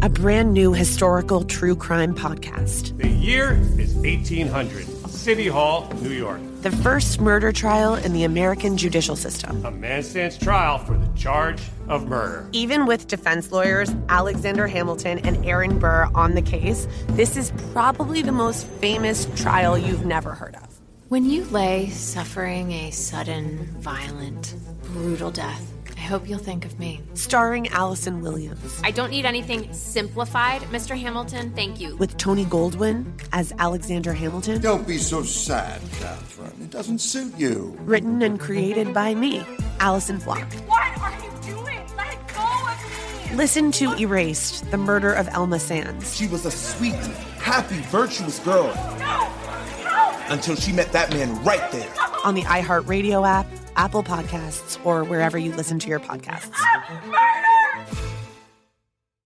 A 0.00 0.08
brand 0.08 0.54
new 0.54 0.72
historical 0.72 1.42
true 1.42 1.74
crime 1.74 2.14
podcast. 2.14 2.96
The 2.98 3.08
year 3.08 3.60
is 3.76 3.94
1800, 3.94 4.86
City 5.08 5.48
Hall, 5.48 5.92
New 6.02 6.12
York. 6.12 6.40
The 6.62 6.70
first 6.70 7.20
murder 7.20 7.50
trial 7.50 7.96
in 7.96 8.12
the 8.12 8.22
American 8.22 8.76
judicial 8.76 9.16
system. 9.16 9.66
A 9.66 9.72
man 9.72 10.04
stands 10.04 10.38
trial 10.38 10.78
for 10.78 10.96
the 10.96 11.08
charge 11.16 11.60
of 11.88 12.06
murder. 12.06 12.48
Even 12.52 12.86
with 12.86 13.08
defense 13.08 13.50
lawyers 13.50 13.90
Alexander 14.08 14.68
Hamilton 14.68 15.18
and 15.26 15.44
Aaron 15.44 15.80
Burr 15.80 16.08
on 16.14 16.36
the 16.36 16.42
case, 16.42 16.86
this 17.08 17.36
is 17.36 17.52
probably 17.72 18.22
the 18.22 18.30
most 18.30 18.68
famous 18.68 19.26
trial 19.34 19.76
you've 19.76 20.06
never 20.06 20.30
heard 20.30 20.54
of. 20.54 20.80
When 21.08 21.24
you 21.24 21.44
lay 21.46 21.88
suffering 21.88 22.70
a 22.70 22.92
sudden, 22.92 23.66
violent, 23.80 24.54
brutal 24.84 25.32
death, 25.32 25.72
I 25.98 26.00
hope 26.00 26.28
you'll 26.28 26.38
think 26.38 26.64
of 26.64 26.78
me. 26.78 27.00
Starring 27.14 27.66
Allison 27.68 28.22
Williams. 28.22 28.80
I 28.84 28.92
don't 28.92 29.10
need 29.10 29.26
anything 29.26 29.70
simplified, 29.72 30.62
Mr. 30.70 30.96
Hamilton. 30.96 31.52
Thank 31.54 31.80
you. 31.80 31.96
With 31.96 32.16
Tony 32.16 32.44
Goldwyn 32.44 33.04
as 33.32 33.52
Alexander 33.58 34.12
Hamilton. 34.12 34.60
Don't 34.60 34.86
be 34.86 34.96
so 34.96 35.24
sad, 35.24 35.80
Catherine. 35.98 36.52
It 36.62 36.70
doesn't 36.70 37.00
suit 37.00 37.36
you. 37.36 37.76
Written 37.80 38.22
and 38.22 38.38
created 38.38 38.94
by 38.94 39.12
me, 39.16 39.44
Allison 39.80 40.18
Glock. 40.20 40.50
What 40.68 40.96
are 41.00 41.12
you 41.20 41.56
doing? 41.56 41.80
Let 41.96 42.28
go 42.28 42.44
of 42.44 43.30
me! 43.30 43.36
Listen 43.36 43.72
to 43.72 43.92
Erased, 43.94 44.70
the 44.70 44.78
murder 44.78 45.12
of 45.12 45.28
Elma 45.32 45.58
Sands. 45.58 46.16
She 46.16 46.28
was 46.28 46.46
a 46.46 46.50
sweet, 46.52 46.94
happy, 47.40 47.80
virtuous 47.90 48.38
girl. 48.38 48.68
No! 49.00 49.28
No! 49.82 50.16
Until 50.28 50.54
she 50.54 50.72
met 50.72 50.92
that 50.92 51.10
man 51.10 51.42
right 51.42 51.72
there. 51.72 51.92
On 52.24 52.34
the 52.36 52.42
iHeartRadio 52.42 53.26
app, 53.28 53.46
Apple 53.78 54.02
Podcasts, 54.02 54.84
or 54.84 55.04
wherever 55.04 55.38
you 55.38 55.52
listen 55.52 55.78
to 55.78 55.88
your 55.88 56.00
podcasts. 56.00 56.52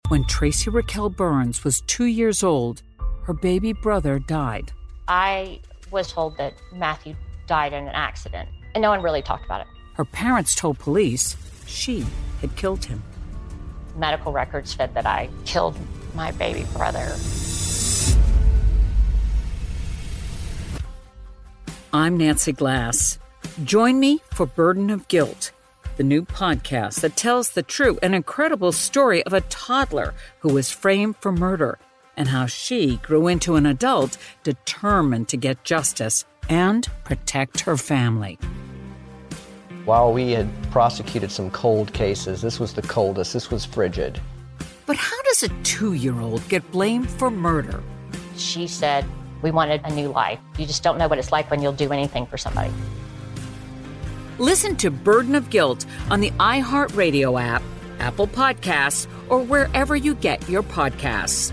When 0.09 0.25
Tracy 0.25 0.71
Raquel 0.71 1.11
Burns 1.11 1.63
was 1.65 1.83
two 1.87 2.07
years 2.07 2.43
old, 2.43 2.83
her 3.25 3.35
baby 3.35 3.75
brother 3.75 4.19
died. 4.19 4.73
I 5.07 5.61
was 5.91 6.11
told 6.11 6.39
that 6.39 6.55
Matthew 6.73 7.15
died 7.47 7.75
in 7.75 7.85
an 7.85 7.95
accident, 7.95 8.49
and 8.75 8.81
no 8.81 8.89
one 8.89 9.03
really 9.03 9.21
talked 9.21 9.45
about 9.45 9.61
it. 9.61 9.67
Her 9.93 10.07
parents 10.07 10.55
told 10.55 10.79
police 10.79 11.37
she 11.67 12.07
had 12.41 12.57
killed 12.57 12.87
him. 12.87 13.03
Medical 13.97 14.33
records 14.33 14.75
said 14.75 14.95
that 14.95 15.05
I 15.05 15.29
killed 15.45 15.77
my 16.15 16.33
baby 16.33 16.65
brother. 16.73 17.15
I'm 21.93 22.17
Nancy 22.17 22.53
Glass. 22.53 23.19
Join 23.65 23.99
me 23.99 24.21
for 24.33 24.47
Burden 24.47 24.89
of 24.89 25.09
Guilt, 25.09 25.51
the 25.97 26.05
new 26.05 26.23
podcast 26.23 27.01
that 27.01 27.17
tells 27.17 27.51
the 27.51 27.63
true 27.65 27.99
and 28.05 28.15
incredible 28.15 28.71
story 28.71 29.21
of 29.25 29.33
a 29.33 29.41
toddler 29.41 30.15
who 30.39 30.55
was 30.55 30.71
framed 30.71 31.17
for 31.17 31.33
murder 31.33 31.81
and 32.17 32.29
how 32.29 32.47
she 32.47 32.99
grew 32.99 33.27
into 33.27 33.57
an 33.57 33.67
adult 33.67 34.17
determined 34.45 35.27
to 35.31 35.37
get 35.37 35.65
justice 35.65 36.25
and 36.49 36.89
protect 37.03 37.59
her 37.63 37.77
family. 37.77 38.39
While 39.85 40.13
we 40.13 40.31
had 40.31 40.49
prosecuted 40.71 41.33
some 41.33 41.51
cold 41.51 41.93
cases, 41.93 42.41
this 42.41 42.61
was 42.61 42.73
the 42.75 42.83
coldest, 42.83 43.33
this 43.33 43.51
was 43.51 43.65
frigid. 43.65 44.21
But 44.87 44.95
how 44.95 45.21
does 45.23 45.43
a 45.43 45.49
two 45.65 45.95
year 45.95 46.21
old 46.21 46.49
get 46.49 46.71
blamed 46.71 47.11
for 47.11 47.29
murder? 47.29 47.83
She 48.37 48.69
said, 48.69 49.05
We 49.43 49.51
wanted 49.51 49.81
a 49.83 49.93
new 49.93 50.11
life. 50.11 50.39
You 50.57 50.65
just 50.65 50.85
don't 50.85 50.97
know 50.97 51.09
what 51.09 51.19
it's 51.19 51.33
like 51.33 51.51
when 51.51 51.61
you'll 51.61 51.73
do 51.73 51.93
anything 51.93 52.25
for 52.25 52.39
somebody. 52.39 52.71
Listen 54.39 54.77
to 54.77 54.91
Burden 54.91 55.35
of 55.35 55.51
Guilt 55.51 55.85
on 56.11 56.21
the 56.21 56.31
iHeartRadio 56.39 57.41
app, 57.41 57.63
Apple 57.99 58.29
Podcasts, 58.29 59.09
or 59.29 59.41
wherever 59.41 59.97
you 59.97 60.15
get 60.15 60.49
your 60.49 60.63
podcasts. 60.63 61.53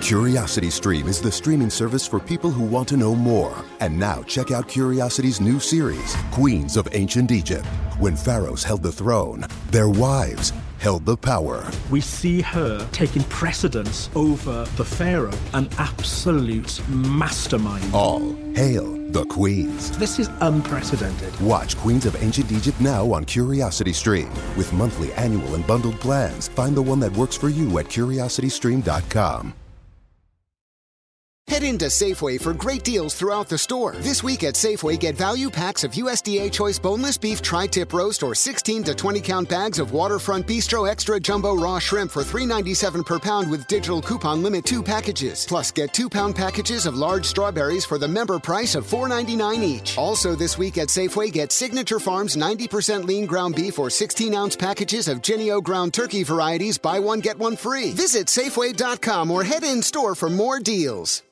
Curiosity 0.00 0.68
Stream 0.68 1.08
is 1.08 1.22
the 1.22 1.30
streaming 1.30 1.70
service 1.70 2.06
for 2.06 2.18
people 2.18 2.50
who 2.50 2.64
want 2.64 2.88
to 2.88 2.96
know 2.96 3.14
more. 3.14 3.54
And 3.80 3.98
now 3.98 4.22
check 4.24 4.50
out 4.50 4.68
Curiosity's 4.68 5.40
new 5.40 5.60
series, 5.60 6.16
Queens 6.32 6.76
of 6.76 6.88
Ancient 6.92 7.30
Egypt. 7.30 7.66
When 7.98 8.16
pharaohs 8.16 8.64
held 8.64 8.82
the 8.82 8.92
throne, 8.92 9.46
their 9.70 9.88
wives 9.88 10.52
held 10.82 11.06
the 11.06 11.16
power. 11.16 11.64
We 11.90 12.00
see 12.00 12.42
her 12.42 12.86
taking 12.90 13.22
precedence 13.24 14.10
over 14.16 14.64
the 14.76 14.84
pharaoh, 14.84 15.38
an 15.54 15.68
absolute 15.78 16.80
mastermind. 16.88 17.94
All 17.94 18.34
hail 18.54 18.98
the 19.12 19.24
queens. 19.26 19.96
This 19.98 20.18
is 20.18 20.28
unprecedented. 20.40 21.38
Watch 21.40 21.76
Queens 21.76 22.06
of 22.06 22.20
Ancient 22.22 22.50
Egypt 22.50 22.80
now 22.80 23.12
on 23.12 23.24
Curiosity 23.24 23.92
Stream. 23.92 24.30
With 24.56 24.72
monthly, 24.72 25.12
annual, 25.12 25.54
and 25.54 25.66
bundled 25.66 26.00
plans, 26.00 26.48
find 26.48 26.74
the 26.74 26.82
one 26.82 26.98
that 27.00 27.12
works 27.12 27.36
for 27.36 27.48
you 27.48 27.78
at 27.78 27.86
curiositystream.com. 27.86 29.54
Head 31.48 31.64
into 31.64 31.86
Safeway 31.86 32.40
for 32.40 32.54
great 32.54 32.82
deals 32.82 33.14
throughout 33.14 33.46
the 33.46 33.58
store. 33.58 33.94
This 33.98 34.22
week 34.22 34.42
at 34.42 34.54
Safeway, 34.54 34.98
get 34.98 35.16
value 35.16 35.50
packs 35.50 35.84
of 35.84 35.92
USDA 35.92 36.50
Choice 36.50 36.78
Boneless 36.78 37.18
Beef 37.18 37.42
Tri 37.42 37.66
Tip 37.66 37.92
Roast 37.92 38.22
or 38.22 38.34
16 38.34 38.84
to 38.84 38.94
20 38.94 39.20
count 39.20 39.48
bags 39.50 39.78
of 39.78 39.92
Waterfront 39.92 40.46
Bistro 40.46 40.88
Extra 40.88 41.20
Jumbo 41.20 41.54
Raw 41.54 41.78
Shrimp 41.78 42.10
for 42.10 42.22
$3.97 42.22 43.04
per 43.04 43.18
pound 43.18 43.50
with 43.50 43.66
digital 43.66 44.00
coupon 44.00 44.42
limit 44.42 44.64
two 44.64 44.82
packages. 44.82 45.44
Plus, 45.44 45.70
get 45.70 45.92
two 45.92 46.08
pound 46.08 46.34
packages 46.36 46.86
of 46.86 46.96
large 46.96 47.26
strawberries 47.26 47.84
for 47.84 47.98
the 47.98 48.08
member 48.08 48.38
price 48.38 48.74
of 48.74 48.86
$4.99 48.86 49.62
each. 49.62 49.98
Also, 49.98 50.34
this 50.34 50.56
week 50.56 50.78
at 50.78 50.88
Safeway, 50.88 51.30
get 51.30 51.52
Signature 51.52 52.00
Farms 52.00 52.34
90% 52.34 53.04
lean 53.04 53.26
ground 53.26 53.56
beef 53.56 53.78
or 53.78 53.90
16 53.90 54.34
ounce 54.34 54.56
packages 54.56 55.06
of 55.06 55.20
Jennie-O 55.20 55.60
ground 55.60 55.92
turkey 55.92 56.22
varieties. 56.22 56.78
Buy 56.78 56.98
one, 56.98 57.20
get 57.20 57.38
one 57.38 57.56
free. 57.56 57.92
Visit 57.92 58.28
Safeway.com 58.28 59.30
or 59.30 59.44
head 59.44 59.64
in 59.64 59.82
store 59.82 60.14
for 60.14 60.30
more 60.30 60.58
deals. 60.58 61.22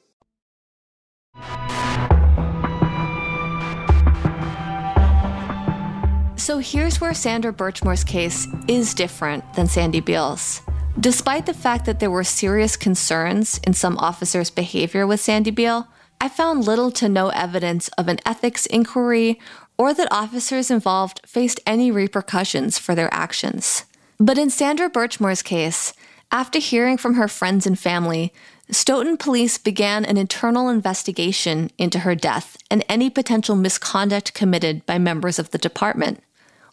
So 6.37 6.59
here's 6.59 7.01
where 7.01 7.15
Sandra 7.15 7.53
Birchmore's 7.53 8.03
case 8.03 8.49
is 8.67 8.95
different 8.95 9.55
than 9.55 9.69
Sandy 9.69 10.01
Beale's. 10.01 10.63
Despite 10.99 11.47
the 11.47 11.55
fact 11.55 11.85
that 11.87 12.01
there 12.01 12.11
were 12.11 12.25
serious 12.25 12.77
concerns 12.77 13.61
in 13.67 13.73
some 13.73 13.97
officers' 13.99 14.51
behavior 14.51 15.07
with 15.07 15.21
Sandy 15.21 15.51
Beale, 15.51 15.87
I 16.21 16.29
found 16.29 16.65
little 16.65 16.91
to 16.93 17.09
no 17.09 17.29
evidence 17.29 17.89
of 17.97 18.09
an 18.09 18.19
ethics 18.27 18.67
inquiry 18.67 19.39
or 19.79 19.95
that 19.95 20.11
officers 20.11 20.71
involved 20.71 21.21
faced 21.25 21.61
any 21.67 21.91
repercussions 21.91 22.79
for 22.79 22.95
their 22.95 23.13
actions. 23.15 23.85
But 24.19 24.37
in 24.37 24.51
Sandra 24.51 24.91
Birchmore's 24.91 25.43
case, 25.43 25.95
after 26.33 26.59
hearing 26.59 26.97
from 26.97 27.15
her 27.15 27.29
friends 27.29 27.67
and 27.67 27.79
family, 27.79 28.33
Stoughton 28.71 29.17
police 29.17 29.59
began 29.59 30.05
an 30.05 30.17
internal 30.17 30.69
investigation 30.69 31.71
into 31.77 32.01
her 32.01 32.15
death 32.15 32.57
and 32.71 32.85
any 32.89 33.11
potential 33.11 33.57
misconduct 33.57 34.33
committed 34.33 34.87
by 34.87 34.99
members 34.99 35.39
of 35.39 35.51
the 35.51 35.59
department. 35.59 36.23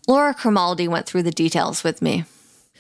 Laura 0.08 0.34
Crimaldi 0.34 0.88
went 0.88 1.08
through 1.08 1.24
the 1.24 1.32
details 1.32 1.84
with 1.84 2.02
me. 2.02 2.24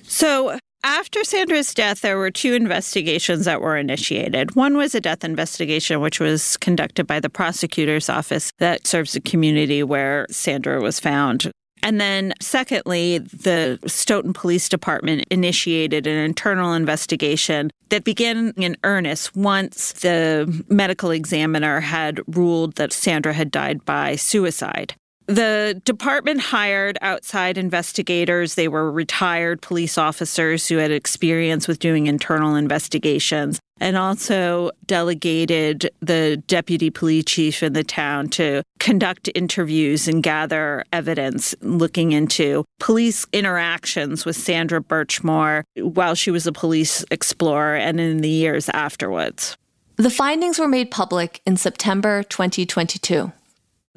So, 0.03 0.57
after 0.83 1.23
Sandra's 1.23 1.73
death, 1.73 2.01
there 2.01 2.17
were 2.17 2.31
two 2.31 2.53
investigations 2.53 3.45
that 3.45 3.59
were 3.59 3.75
initiated. 3.75 4.55
One 4.55 4.77
was 4.77 4.93
a 4.95 5.01
death 5.01 5.23
investigation, 5.23 5.99
which 5.99 6.19
was 6.19 6.55
conducted 6.57 7.07
by 7.07 7.19
the 7.19 7.29
prosecutor's 7.29 8.09
office 8.09 8.53
that 8.59 8.87
serves 8.87 9.13
the 9.13 9.19
community 9.19 9.83
where 9.83 10.27
Sandra 10.29 10.79
was 10.79 10.99
found. 10.99 11.51
And 11.83 12.01
then, 12.01 12.33
secondly, 12.41 13.19
the 13.19 13.79
Stoughton 13.85 14.33
Police 14.33 14.67
Department 14.69 15.25
initiated 15.29 16.07
an 16.07 16.17
internal 16.17 16.73
investigation 16.73 17.71
that 17.89 18.03
began 18.03 18.53
in 18.57 18.77
earnest 18.83 19.35
once 19.35 19.93
the 19.93 20.63
medical 20.69 21.11
examiner 21.11 21.79
had 21.79 22.19
ruled 22.27 22.75
that 22.75 22.91
Sandra 22.93 23.33
had 23.33 23.51
died 23.51 23.85
by 23.85 24.15
suicide. 24.15 24.95
The 25.27 25.81
department 25.83 26.39
hired 26.39 26.97
outside 27.01 27.57
investigators. 27.57 28.55
They 28.55 28.69
were 28.69 28.89
retired 28.89 29.61
police 29.61 29.97
officers 29.97 30.67
who 30.67 30.77
had 30.77 30.89
experience 30.89 31.67
with 31.67 31.79
doing 31.79 32.07
internal 32.07 32.55
investigations 32.55 33.59
and 33.79 33.97
also 33.97 34.71
delegated 34.85 35.91
the 35.99 36.41
deputy 36.47 36.89
police 36.89 37.25
chief 37.25 37.61
in 37.61 37.73
the 37.73 37.83
town 37.83 38.29
to 38.29 38.63
conduct 38.79 39.29
interviews 39.35 40.07
and 40.07 40.23
gather 40.23 40.85
evidence 40.93 41.53
looking 41.61 42.13
into 42.13 42.63
police 42.79 43.27
interactions 43.33 44.25
with 44.25 44.37
Sandra 44.37 44.81
Birchmore 44.81 45.63
while 45.75 46.15
she 46.15 46.31
was 46.31 46.47
a 46.47 46.53
police 46.53 47.03
explorer 47.11 47.75
and 47.75 47.99
in 47.99 48.21
the 48.21 48.29
years 48.29 48.69
afterwards. 48.69 49.57
The 49.97 50.09
findings 50.09 50.57
were 50.57 50.67
made 50.67 50.89
public 50.89 51.41
in 51.45 51.57
September 51.57 52.23
2022. 52.23 53.33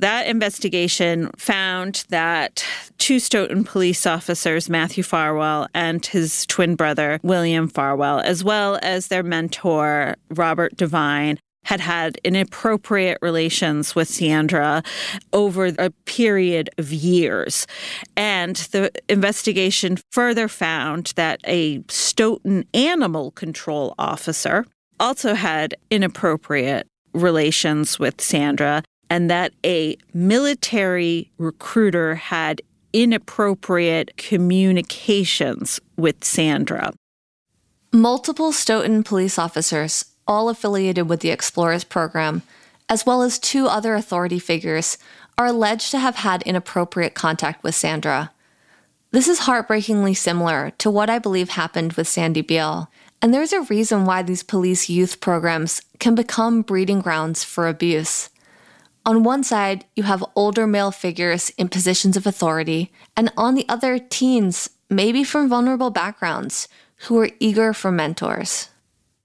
That 0.01 0.27
investigation 0.27 1.29
found 1.37 2.05
that 2.09 2.65
two 2.97 3.21
Stoughton 3.21 3.65
police 3.65 4.07
officers, 4.07 4.71
Matthew 4.71 5.03
Farwell 5.03 5.69
and 5.75 6.05
his 6.07 6.47
twin 6.47 6.75
brother, 6.75 7.21
William 7.23 7.69
Farwell, 7.69 8.21
as 8.21 8.43
well 8.43 8.79
as 8.81 9.09
their 9.09 9.23
mentor, 9.23 10.17
Robert 10.31 10.75
Devine, 10.75 11.39
had 11.65 11.81
had 11.81 12.19
inappropriate 12.25 13.19
relations 13.21 13.95
with 13.95 14.09
Sandra 14.09 14.83
over 15.35 15.67
a 15.67 15.91
period 16.07 16.71
of 16.79 16.91
years. 16.95 17.67
And 18.17 18.57
the 18.57 18.91
investigation 19.07 19.99
further 20.13 20.49
found 20.49 21.13
that 21.17 21.43
a 21.47 21.83
Stoughton 21.91 22.65
animal 22.73 23.33
control 23.33 23.95
officer 23.99 24.65
also 24.99 25.35
had 25.35 25.75
inappropriate 25.91 26.87
relations 27.13 27.99
with 27.99 28.19
Sandra 28.19 28.83
and 29.11 29.29
that 29.29 29.53
a 29.67 29.97
military 30.15 31.31
recruiter 31.37 32.15
had 32.15 32.63
inappropriate 32.93 34.17
communications 34.17 35.81
with 35.97 36.25
Sandra. 36.25 36.93
Multiple 37.93 38.53
Stoughton 38.53 39.03
police 39.03 39.39
officers, 39.39 40.05
all 40.27 40.49
affiliated 40.49 41.09
with 41.09 41.21
the 41.21 41.31
Explorers 41.31 41.85
program, 41.85 42.43
as 42.89 43.05
well 43.05 43.23
as 43.23 43.39
two 43.39 43.67
other 43.67 43.95
authority 43.95 44.39
figures, 44.39 44.97
are 45.37 45.47
alleged 45.47 45.91
to 45.91 45.99
have 45.99 46.17
had 46.17 46.43
inappropriate 46.43 47.15
contact 47.15 47.63
with 47.63 47.75
Sandra. 47.75 48.31
This 49.11 49.27
is 49.27 49.41
heartbreakingly 49.41 50.15
similar 50.15 50.71
to 50.79 50.91
what 50.91 51.11
I 51.11 51.19
believe 51.19 51.51
happened 51.51 51.95
with 51.95 52.07
Sandy 52.07 52.43
Beale, 52.43 52.89
and 53.21 53.35
there's 53.35 53.53
a 53.53 53.63
reason 53.63 54.05
why 54.05 54.23
these 54.23 54.43
police 54.43 54.89
youth 54.89 55.21
programs 55.21 55.83
can 55.99 56.15
become 56.15 56.63
breeding 56.63 57.01
grounds 57.01 57.43
for 57.43 57.69
abuse. 57.69 58.30
On 59.07 59.23
one 59.23 59.43
side, 59.43 59.85
you 59.97 60.03
have 60.03 60.25
older 60.35 60.67
male 60.67 60.91
figures 60.91 61.51
in 61.57 61.69
positions 61.69 62.17
of 62.17 62.27
authority, 62.27 62.93
and 63.17 63.33
on 63.37 63.55
the 63.55 63.67
other, 63.69 63.99
teens, 63.99 64.71
maybe 64.89 65.25
from 65.25 65.49
vulnerable 65.49 65.91
backgrounds, 65.91 66.69
who 67.07 67.19
are 67.19 67.31
eager 67.41 67.73
for 67.73 67.91
mentors. 67.91 68.69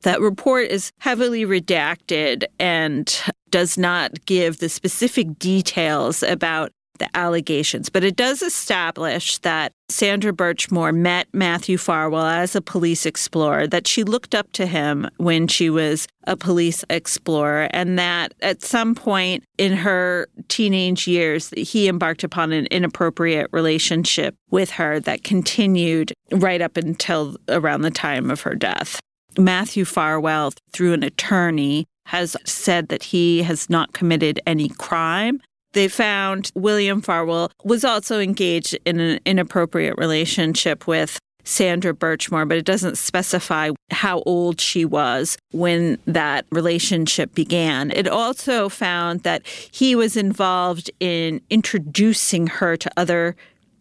That 0.04 0.22
report 0.22 0.70
is 0.70 0.92
heavily 1.00 1.46
redacted 1.46 2.44
and 2.60 3.14
does 3.50 3.78
not 3.78 4.26
give 4.26 4.60
the 4.60 4.70
specific 4.70 5.40
details 5.40 6.22
about 6.24 6.72
the 6.98 7.10
allegations, 7.16 7.90
but 7.90 8.04
it 8.04 8.16
does 8.16 8.42
establish 8.42 9.38
that 9.40 9.72
Sandra 9.90 10.34
Birchmore 10.34 10.96
met 10.96 11.28
Matthew 11.34 11.78
Farwell 11.78 12.26
as 12.26 12.56
a 12.56 12.62
police 12.62 13.06
explorer, 13.06 13.68
that 13.68 13.88
she 13.88 14.04
looked 14.04 14.34
up 14.34 14.52
to 14.54 14.66
him 14.66 15.10
when 15.18 15.48
she 15.48 15.70
was 15.70 16.08
a 16.26 16.36
police 16.36 16.84
explorer, 16.90 17.68
and 17.72 18.00
that 18.00 18.34
at 18.42 18.64
some 18.64 18.96
point 18.96 19.44
in 19.58 19.74
her 19.74 20.28
teenage 20.48 21.08
years, 21.08 21.52
he 21.56 21.88
embarked 21.88 22.24
upon 22.24 22.52
an 22.52 22.66
inappropriate 22.68 23.50
relationship 23.52 24.36
with 24.50 24.72
her 24.72 25.00
that 25.02 25.24
continued 25.24 26.14
right 26.32 26.62
up 26.62 26.78
until 26.78 27.36
around 27.50 27.82
the 27.82 27.92
time 27.92 28.32
of 28.32 28.42
her 28.42 28.56
death. 28.56 29.00
Matthew 29.38 29.86
Farwell, 29.86 30.54
through 30.72 30.94
an 30.94 31.04
attorney, 31.04 31.86
has 32.06 32.38
said 32.46 32.90
that 32.90 33.04
he 33.04 33.44
has 33.44 33.70
not 33.70 33.94
committed 33.94 34.40
any 34.46 34.70
crime 34.70 35.42
they 35.76 35.88
found 35.88 36.52
William 36.56 37.02
Farwell 37.02 37.52
was 37.64 37.86
also 37.86 38.20
engaged 38.20 38.78
in 38.86 39.00
an 39.00 39.20
inappropriate 39.26 39.98
relationship 39.98 40.88
with 40.88 41.20
Sandra 41.44 41.94
Birchmore, 41.94 42.48
but 42.48 42.58
it 42.58 42.66
doesn't 42.66 42.98
specify 42.98 43.70
how 43.92 44.24
old 44.26 44.60
she 44.60 44.84
was 44.84 45.38
when 45.52 46.00
that 46.06 46.46
relationship 46.52 47.36
began. 47.36 47.92
It 47.92 48.08
also 48.08 48.68
found 48.68 49.22
that 49.22 49.46
he 49.46 49.96
was 49.96 50.18
involved 50.18 50.90
in 51.00 51.42
introducing 51.50 52.48
her 52.48 52.76
to 52.78 52.90
other 52.98 53.36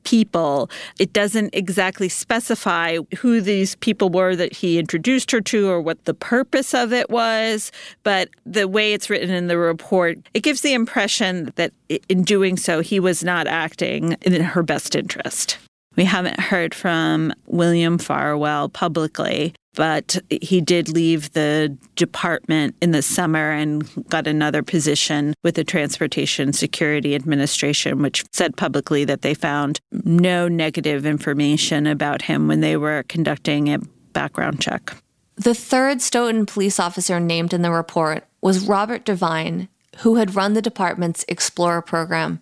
people. 0.05 0.71
It 0.99 1.13
doesn't 1.13 1.55
exactly 1.55 2.09
specify 2.09 2.99
who 3.19 3.41
these 3.41 3.75
people 3.77 4.09
were 4.11 4.37
that 4.37 4.53
he 4.55 4.79
introduced 4.79 5.31
her 5.31 5.41
to 5.41 5.69
or 5.69 5.81
what 5.81 6.05
the 6.05 6.15
purpose 6.15 6.75
of 6.75 6.93
it 6.93 7.11
was, 7.11 7.73
but 8.03 8.29
the 8.47 8.69
way 8.69 8.93
it's 8.93 9.11
written 9.11 9.31
in 9.31 9.49
the 9.49 9.59
report, 9.59 10.19
it 10.33 10.41
gives 10.41 10.61
the 10.61 10.75
impression 10.75 11.53
that 11.57 11.73
in 12.09 12.23
doing 12.23 12.57
so, 12.57 12.81
he 12.81 13.01
was 13.01 13.25
not 13.25 13.47
acting 13.47 14.17
in 14.23 14.41
her 14.41 14.63
best 14.63 14.95
interest. 14.95 15.59
We 15.97 16.05
haven't 16.05 16.41
heard 16.41 16.75
from 16.75 17.33
William 17.47 17.99
Farwell 17.99 18.69
publicly, 18.69 19.55
but 19.75 20.17
he 20.31 20.61
did 20.61 20.89
leave 20.89 21.33
the 21.33 21.77
department 21.97 22.75
in 22.81 22.93
the 22.93 23.03
summer 23.03 23.51
and 23.51 24.09
got 24.09 24.27
another 24.27 24.63
position 24.63 25.35
with 25.43 25.55
the 25.57 25.65
Transportation 25.65 26.53
Security 26.53 27.15
Administration, 27.15 28.01
which 28.03 28.25
said 28.33 28.57
publicly 28.57 29.05
that 29.05 29.23
they 29.23 29.35
found 29.35 29.81
no 30.05 30.49
negative 30.49 31.05
information 31.05 31.87
about 31.87 32.23
him 32.23 32.49
when 32.49 32.61
they 32.61 32.77
were 32.77 33.05
conducting 33.09 33.73
a 33.73 33.79
background 34.13 34.61
check. 34.61 34.97
The 35.37 35.55
third 35.55 36.01
Stoughton 36.01 36.47
police 36.47 36.79
officer 36.79 37.19
named 37.19 37.53
in 37.53 37.63
the 37.63 37.73
report 37.73 38.25
was 38.41 38.69
Robert 38.69 39.05
Devine, 39.05 39.69
who 39.99 40.17
had 40.17 40.37
run 40.37 40.55
the 40.55 40.63
department's 40.63 41.25
Explorer 41.29 41.83
program. 41.83 42.41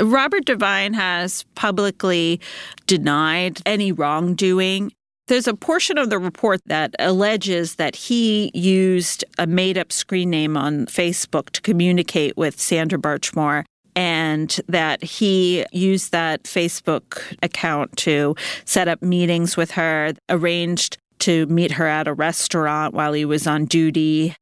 Robert 0.00 0.44
Devine 0.44 0.94
has 0.94 1.44
publicly 1.54 2.40
denied 2.86 3.60
any 3.66 3.92
wrongdoing. 3.92 4.92
There's 5.28 5.46
a 5.46 5.54
portion 5.54 5.98
of 5.98 6.10
the 6.10 6.18
report 6.18 6.60
that 6.66 6.94
alleges 6.98 7.76
that 7.76 7.94
he 7.94 8.50
used 8.54 9.24
a 9.38 9.46
made 9.46 9.78
up 9.78 9.92
screen 9.92 10.30
name 10.30 10.56
on 10.56 10.86
Facebook 10.86 11.50
to 11.50 11.60
communicate 11.60 12.36
with 12.36 12.60
Sandra 12.60 12.98
Birchmore 12.98 13.64
and 13.94 14.60
that 14.68 15.02
he 15.04 15.64
used 15.70 16.12
that 16.12 16.44
Facebook 16.44 17.20
account 17.42 17.96
to 17.98 18.34
set 18.64 18.88
up 18.88 19.02
meetings 19.02 19.56
with 19.56 19.72
her, 19.72 20.14
arranged 20.28 20.98
to 21.20 21.46
meet 21.46 21.72
her 21.72 21.86
at 21.86 22.08
a 22.08 22.14
restaurant 22.14 22.94
while 22.94 23.12
he 23.12 23.24
was 23.24 23.46
on 23.46 23.66
duty, 23.66 24.34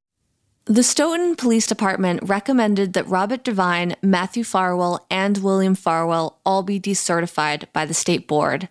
the 0.66 0.84
Stoughton 0.84 1.34
Police 1.34 1.66
Department 1.66 2.20
recommended 2.22 2.92
that 2.92 3.08
Robert 3.08 3.42
Devine, 3.42 3.96
Matthew 4.02 4.44
Farwell, 4.44 5.04
and 5.10 5.38
William 5.38 5.74
Farwell 5.74 6.38
all 6.46 6.62
be 6.62 6.78
decertified 6.78 7.64
by 7.72 7.84
the 7.84 7.92
state 7.92 8.28
board. 8.28 8.68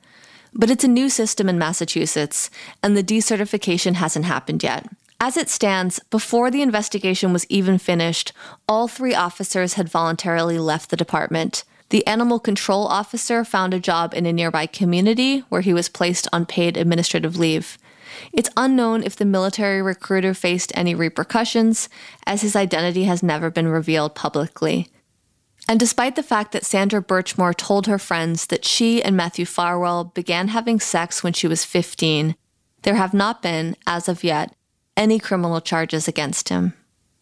But 0.53 0.69
it's 0.69 0.83
a 0.83 0.87
new 0.87 1.09
system 1.09 1.47
in 1.47 1.59
Massachusetts, 1.59 2.49
and 2.81 2.95
the 2.95 3.03
decertification 3.03 3.95
hasn't 3.95 4.25
happened 4.25 4.63
yet. 4.63 4.87
As 5.21 5.35
it 5.35 5.49
stands, 5.49 5.99
before 6.09 6.49
the 6.49 6.61
investigation 6.61 7.33
was 7.33 7.45
even 7.49 7.77
finished, 7.77 8.31
all 8.67 8.87
three 8.87 9.13
officers 9.13 9.73
had 9.73 9.89
voluntarily 9.89 10.57
left 10.57 10.89
the 10.89 10.95
department. 10.95 11.65
The 11.89 12.07
animal 12.07 12.39
control 12.39 12.87
officer 12.87 13.43
found 13.43 13.73
a 13.73 13.79
job 13.79 14.13
in 14.13 14.25
a 14.25 14.31
nearby 14.31 14.65
community 14.65 15.39
where 15.49 15.61
he 15.61 15.73
was 15.73 15.89
placed 15.89 16.27
on 16.31 16.45
paid 16.45 16.77
administrative 16.77 17.35
leave. 17.35 17.77
It's 18.31 18.49
unknown 18.55 19.03
if 19.03 19.15
the 19.15 19.25
military 19.25 19.81
recruiter 19.81 20.33
faced 20.33 20.71
any 20.75 20.95
repercussions, 20.95 21.89
as 22.25 22.41
his 22.41 22.55
identity 22.55 23.03
has 23.03 23.21
never 23.21 23.49
been 23.49 23.67
revealed 23.67 24.15
publicly. 24.15 24.87
And 25.69 25.79
despite 25.79 26.15
the 26.15 26.23
fact 26.23 26.51
that 26.53 26.65
Sandra 26.65 26.99
Birchmore 26.99 27.55
told 27.55 27.85
her 27.85 27.99
friends 27.99 28.47
that 28.47 28.65
she 28.65 29.03
and 29.03 29.15
Matthew 29.15 29.45
Farwell 29.45 30.05
began 30.05 30.47
having 30.47 30.79
sex 30.79 31.21
when 31.23 31.31
she 31.31 31.45
was 31.45 31.63
15, 31.63 32.35
there 32.81 32.95
have 32.95 33.13
not 33.13 33.43
been, 33.43 33.75
as 33.85 34.09
of 34.09 34.23
yet, 34.23 34.55
any 34.97 35.19
criminal 35.19 35.61
charges 35.61 36.07
against 36.07 36.49
him 36.49 36.73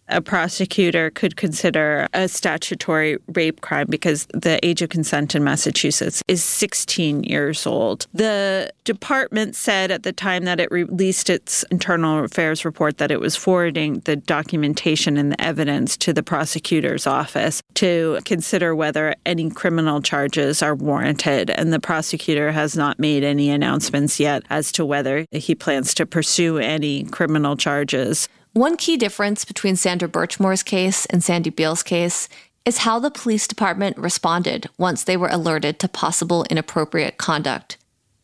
a 0.10 0.22
prosecutor 0.22 1.10
could 1.10 1.36
consider 1.36 2.08
a 2.14 2.28
statutory 2.28 3.18
rape 3.34 3.62
crime 3.62 3.88
because 3.90 4.28
the 4.34 4.64
age 4.66 4.82
of 4.82 4.90
consent 4.90 5.36
in 5.36 5.44
Massachusetts 5.44 6.24
is 6.28 6.44
16 6.44 7.24
years 7.24 7.66
old. 7.66 8.08
The 8.14 8.72
department 8.84 9.56
said 9.56 9.92
at 9.92 10.04
the 10.04 10.14
time 10.14 10.46
that 10.46 10.60
it 10.60 10.72
released 10.72 11.30
its 11.30 11.64
internal 11.72 12.24
affairs 12.24 12.64
report 12.64 12.98
that 12.98 13.12
it 13.12 13.20
was 13.20 13.36
forwarding 13.36 14.00
the 14.02 14.16
documentation 14.16 15.18
and 15.18 15.32
the 15.32 15.42
evidence 15.42 15.98
to 15.98 16.14
the 16.14 16.24
prosecutor's 16.24 17.06
office 17.06 17.62
to 17.76 18.20
consider 18.26 18.76
whether 18.76 19.16
any 19.26 19.50
criminal 19.50 20.02
charges 20.02 20.62
are 20.62 20.76
warranted. 20.76 21.50
And 21.50 21.74
the 21.74 21.80
prosecutor 21.80 22.52
has 22.52 22.76
not 22.76 23.00
made 23.00 23.24
any 23.24 23.50
announcements 23.50 24.20
yet 24.20 24.44
as 24.50 24.72
to 24.74 24.86
whether 24.86 25.26
he 25.32 25.56
plans 25.56 25.94
to 25.96 26.06
pursue 26.06 26.58
any 26.58 27.04
criminal 27.06 27.58
charges. 27.58 28.30
One 28.58 28.76
key 28.76 28.98
difference 28.98 29.46
between 29.46 29.76
Sandra 29.76 30.10
Birchmore's 30.10 30.64
case 30.64 31.06
and 31.06 31.24
Sandy 31.24 31.52
Beale's 31.52 31.84
case 31.84 32.28
is 32.66 32.80
how 32.80 32.98
the 32.98 33.12
police 33.12 33.48
department 33.48 33.96
responded 34.00 34.68
once 34.80 35.04
they 35.04 35.16
were 35.16 35.28
alerted 35.28 35.78
to 35.78 35.88
possible 35.88 36.44
inappropriate 36.50 37.20
conduct. 37.20 37.78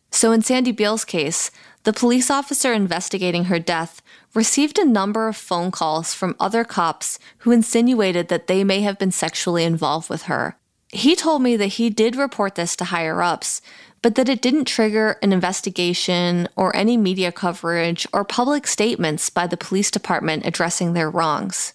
So, 0.10 0.32
in 0.32 0.42
Sandy 0.42 0.72
Beale's 0.72 1.06
case, 1.06 1.52
the 1.84 1.94
police 1.94 2.32
officer 2.32 2.74
investigating 2.74 3.44
her 3.44 3.60
death 3.60 4.02
received 4.34 4.80
a 4.80 4.86
number 4.86 5.28
of 5.28 5.38
phone 5.38 5.70
calls 5.70 6.16
from 6.16 6.36
other 6.40 6.64
cops 6.64 7.20
who 7.40 7.52
insinuated 7.52 8.30
that 8.30 8.48
they 8.48 8.64
may 8.64 8.82
have 8.82 8.98
been 8.98 9.12
sexually 9.12 9.64
involved 9.64 10.10
with 10.10 10.24
her. 10.24 10.58
He 10.90 11.16
told 11.16 11.44
me 11.44 11.56
that 11.58 11.78
he 11.78 11.92
did 11.92 12.16
report 12.16 12.56
this 12.56 12.76
to 12.78 12.86
higher 12.86 13.22
ups, 13.22 13.62
but 14.04 14.14
that 14.16 14.30
it 14.30 14.42
didn't 14.42 14.66
trigger 14.66 15.18
an 15.24 15.34
investigation 15.34 16.48
or 16.56 16.76
any 16.76 16.98
media 16.98 17.32
coverage 17.32 18.06
or 18.14 18.24
public 18.24 18.68
statements 18.68 19.32
by 19.32 19.48
the 19.48 19.58
police 19.58 19.90
department 19.90 20.46
addressing 20.46 20.94
their 20.94 21.10
wrongs. 21.10 21.74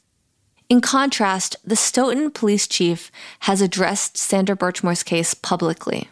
In 0.68 0.82
contrast, 0.82 1.56
the 1.64 1.74
Stoughton 1.74 2.30
police 2.30 2.68
chief 2.68 3.10
has 3.40 3.62
addressed 3.62 4.18
Sandra 4.18 4.54
Birchmore's 4.54 5.02
case 5.02 5.32
publicly. 5.32 6.08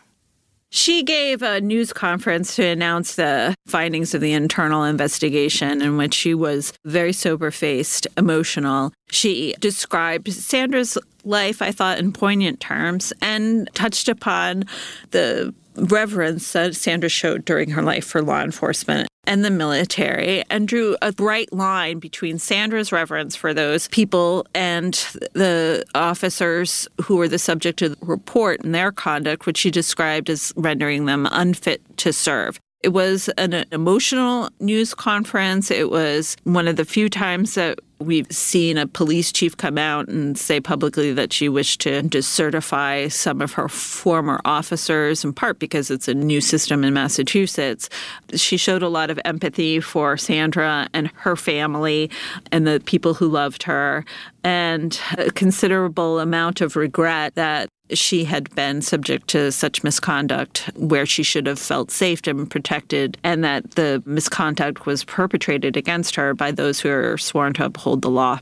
She 0.71 1.03
gave 1.03 1.43
a 1.43 1.61
news 1.61 1.93
conference 1.93 2.57
to 2.57 2.65
announce 2.65 3.15
the 3.15 3.55
findings 3.67 4.15
of 4.15 4.21
the 4.21 4.33
internal 4.33 4.85
investigation, 4.85 5.81
in 5.81 5.97
which 5.97 6.15
she 6.15 6.35
was 6.35 6.73
very 6.85 7.13
sober 7.13 7.51
faced, 7.51 8.07
emotional. 8.17 8.93
She 9.11 9.55
described 9.61 10.33
Sandra's 10.33 10.99
life, 11.25 11.63
I 11.63 11.71
thought, 11.71 11.99
in 11.99 12.13
poignant 12.13 12.61
terms 12.61 13.13
and 13.21 13.71
touched 13.75 14.09
upon 14.09 14.65
the 15.11 15.55
reverence 15.77 16.53
that 16.53 16.75
Sandra 16.77 17.09
showed 17.09 17.45
during 17.45 17.71
her 17.71 17.83
life 17.83 18.05
for 18.05 18.23
law 18.23 18.43
enforcement 18.43 19.09
and 19.27 19.45
the 19.45 19.51
military 19.51 20.45
and 20.51 20.69
drew 20.69 20.97
a 21.03 21.13
bright 21.13 21.53
line 21.53 21.99
between 21.99 22.39
Sandra's 22.39 22.93
reverence 22.93 23.35
for 23.35 23.53
those 23.53 23.89
people 23.89 24.47
and 24.55 24.95
the 25.33 25.85
officers 25.95 26.89
who 27.03 27.17
were 27.17 27.29
the 27.29 27.39
subject 27.39 27.83
of 27.83 27.99
the 27.99 28.07
report 28.07 28.63
and 28.63 28.75
their 28.75 28.93
conduct, 28.93 29.47
which 29.47 29.59
she 29.59 29.71
described 29.71 30.31
as 30.31 30.53
rendering 30.57 31.07
them 31.07 31.29
unfit 31.33 31.83
to 31.99 32.13
serve. 32.13 32.61
It 32.83 32.91
was 32.91 33.29
an 33.31 33.65
emotional 33.73 34.49
news 34.61 34.95
conference. 34.95 35.71
It 35.71 35.91
was 35.91 36.37
one 36.45 36.69
of 36.69 36.77
the 36.77 36.85
few 36.85 37.09
times 37.09 37.55
that 37.55 37.81
we've 37.99 38.31
seen 38.31 38.77
a 38.77 38.87
police 38.87 39.33
chief 39.33 39.57
come 39.57 39.79
out 39.79 40.09
and 40.09 40.37
say 40.39 40.61
publicly 40.61 41.13
that 41.13 41.33
she 41.33 41.49
wished 41.49 41.81
to 41.81 42.03
decertify 42.03 43.11
some 43.11 43.41
of 43.41 43.53
her 43.53 43.69
former 43.69 44.41
officers, 44.45 45.25
in 45.25 45.33
part 45.33 45.59
because 45.59 45.91
it's 45.91 46.09
a 46.09 46.15
new 46.15 46.41
system 46.41 46.85
in 46.85 46.93
Massachusetts. 46.93 47.89
She 48.35 48.57
showed 48.57 48.83
a 48.83 48.89
lot 48.89 49.11
of 49.11 49.19
empathy 49.25 49.81
for 49.81 50.17
Sandra 50.17 50.89
and 50.93 51.11
her 51.15 51.37
family 51.37 52.11
and 52.53 52.67
the 52.67 52.83
people 52.85 53.15
who 53.15 53.29
loved 53.29 53.63
her, 53.63 54.05
and 54.45 54.99
a 55.19 55.31
considerable 55.31 56.21
amount 56.21 56.61
of 56.61 56.77
regret 56.77 57.35
that 57.35 57.69
she 57.93 58.25
had 58.25 58.55
been 58.55 58.83
subject 58.83 59.29
to 59.29 59.53
such 59.53 59.85
misconduct 59.85 60.71
where 60.77 61.07
she 61.07 61.23
should 61.23 61.47
have 61.47 61.59
felt 61.59 61.91
safe 61.91 62.27
and 62.27 62.51
protected, 62.51 63.19
and 63.25 63.43
that 63.45 63.73
the 63.73 64.03
misconduct 64.07 64.87
was 64.87 65.05
perpetrated 65.05 65.77
against 65.77 66.15
her 66.17 66.35
by 66.35 66.53
those 66.53 66.81
who 66.81 66.91
are 66.91 67.19
sworn 67.19 67.53
to 67.55 67.65
uphold 67.65 68.03
the 68.03 68.11
law. 68.11 68.39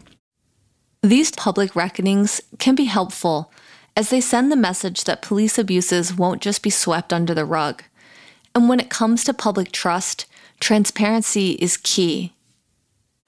These 1.02 1.32
public 1.32 1.74
reckonings 1.74 2.40
can 2.58 2.74
be 2.74 2.84
helpful, 2.84 3.50
as 3.96 4.10
they 4.10 4.20
send 4.20 4.50
the 4.50 4.56
message 4.56 5.04
that 5.04 5.22
police 5.22 5.58
abuses 5.58 6.14
won't 6.14 6.42
just 6.42 6.62
be 6.62 6.70
swept 6.70 7.12
under 7.12 7.34
the 7.34 7.44
rug. 7.44 7.82
And 8.54 8.68
when 8.68 8.80
it 8.80 8.90
comes 8.90 9.24
to 9.24 9.34
public 9.34 9.72
trust, 9.72 10.26
transparency 10.60 11.52
is 11.52 11.76
key. 11.76 12.33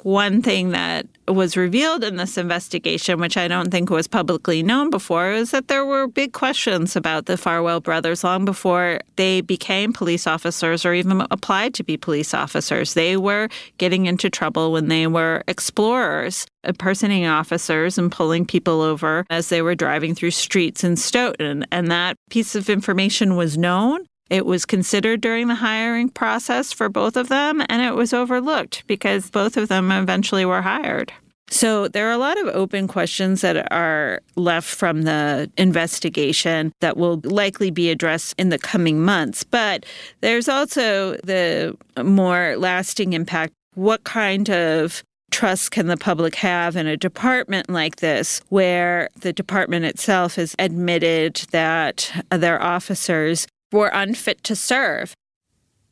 One 0.06 0.40
thing 0.40 0.70
that 0.70 1.04
was 1.26 1.56
revealed 1.56 2.04
in 2.04 2.14
this 2.14 2.38
investigation, 2.38 3.18
which 3.18 3.36
I 3.36 3.48
don't 3.48 3.72
think 3.72 3.90
was 3.90 4.06
publicly 4.06 4.62
known 4.62 4.88
before, 4.88 5.32
is 5.32 5.50
that 5.50 5.66
there 5.66 5.84
were 5.84 6.06
big 6.06 6.32
questions 6.32 6.94
about 6.94 7.26
the 7.26 7.36
Farwell 7.36 7.80
brothers 7.80 8.22
long 8.22 8.44
before 8.44 9.00
they 9.16 9.40
became 9.40 9.92
police 9.92 10.28
officers 10.28 10.86
or 10.86 10.94
even 10.94 11.26
applied 11.32 11.74
to 11.74 11.82
be 11.82 11.96
police 11.96 12.34
officers. 12.34 12.94
They 12.94 13.16
were 13.16 13.48
getting 13.78 14.06
into 14.06 14.30
trouble 14.30 14.70
when 14.70 14.86
they 14.86 15.08
were 15.08 15.42
explorers, 15.48 16.46
impersonating 16.62 17.26
officers 17.26 17.98
and 17.98 18.12
pulling 18.12 18.46
people 18.46 18.82
over 18.82 19.26
as 19.28 19.48
they 19.48 19.60
were 19.60 19.74
driving 19.74 20.14
through 20.14 20.30
streets 20.30 20.84
in 20.84 20.94
Stoughton. 20.94 21.66
And 21.72 21.90
that 21.90 22.16
piece 22.30 22.54
of 22.54 22.70
information 22.70 23.34
was 23.34 23.58
known. 23.58 24.06
It 24.28 24.44
was 24.44 24.66
considered 24.66 25.20
during 25.20 25.48
the 25.48 25.54
hiring 25.54 26.08
process 26.08 26.72
for 26.72 26.88
both 26.88 27.16
of 27.16 27.28
them, 27.28 27.62
and 27.68 27.82
it 27.82 27.94
was 27.94 28.12
overlooked 28.12 28.84
because 28.86 29.30
both 29.30 29.56
of 29.56 29.68
them 29.68 29.92
eventually 29.92 30.44
were 30.44 30.62
hired. 30.62 31.12
So 31.48 31.86
there 31.86 32.08
are 32.08 32.12
a 32.12 32.18
lot 32.18 32.38
of 32.38 32.48
open 32.48 32.88
questions 32.88 33.40
that 33.42 33.70
are 33.72 34.20
left 34.34 34.66
from 34.66 35.02
the 35.02 35.48
investigation 35.56 36.72
that 36.80 36.96
will 36.96 37.20
likely 37.22 37.70
be 37.70 37.88
addressed 37.88 38.34
in 38.36 38.48
the 38.48 38.58
coming 38.58 39.00
months. 39.00 39.44
But 39.44 39.86
there's 40.22 40.48
also 40.48 41.12
the 41.22 41.76
more 42.02 42.56
lasting 42.56 43.12
impact. 43.12 43.52
What 43.74 44.02
kind 44.02 44.50
of 44.50 45.04
trust 45.30 45.70
can 45.70 45.86
the 45.86 45.96
public 45.96 46.34
have 46.36 46.76
in 46.76 46.86
a 46.86 46.96
department 46.96 47.68
like 47.68 47.96
this, 47.96 48.40
where 48.48 49.08
the 49.20 49.32
department 49.32 49.84
itself 49.84 50.36
has 50.36 50.56
admitted 50.58 51.36
that 51.52 52.10
their 52.30 52.60
officers 52.60 53.46
were 53.72 53.90
unfit 53.92 54.42
to 54.44 54.56
serve. 54.56 55.14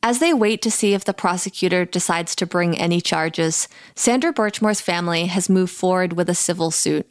As 0.02 0.18
they 0.18 0.34
wait 0.34 0.60
to 0.62 0.70
see 0.70 0.92
if 0.92 1.04
the 1.04 1.14
prosecutor 1.14 1.86
decides 1.86 2.36
to 2.36 2.46
bring 2.46 2.76
any 2.76 3.00
charges, 3.00 3.68
Sandra 3.94 4.32
Birchmore's 4.32 4.80
family 4.80 5.26
has 5.26 5.48
moved 5.48 5.72
forward 5.72 6.12
with 6.12 6.28
a 6.28 6.34
civil 6.34 6.70
suit. 6.70 7.08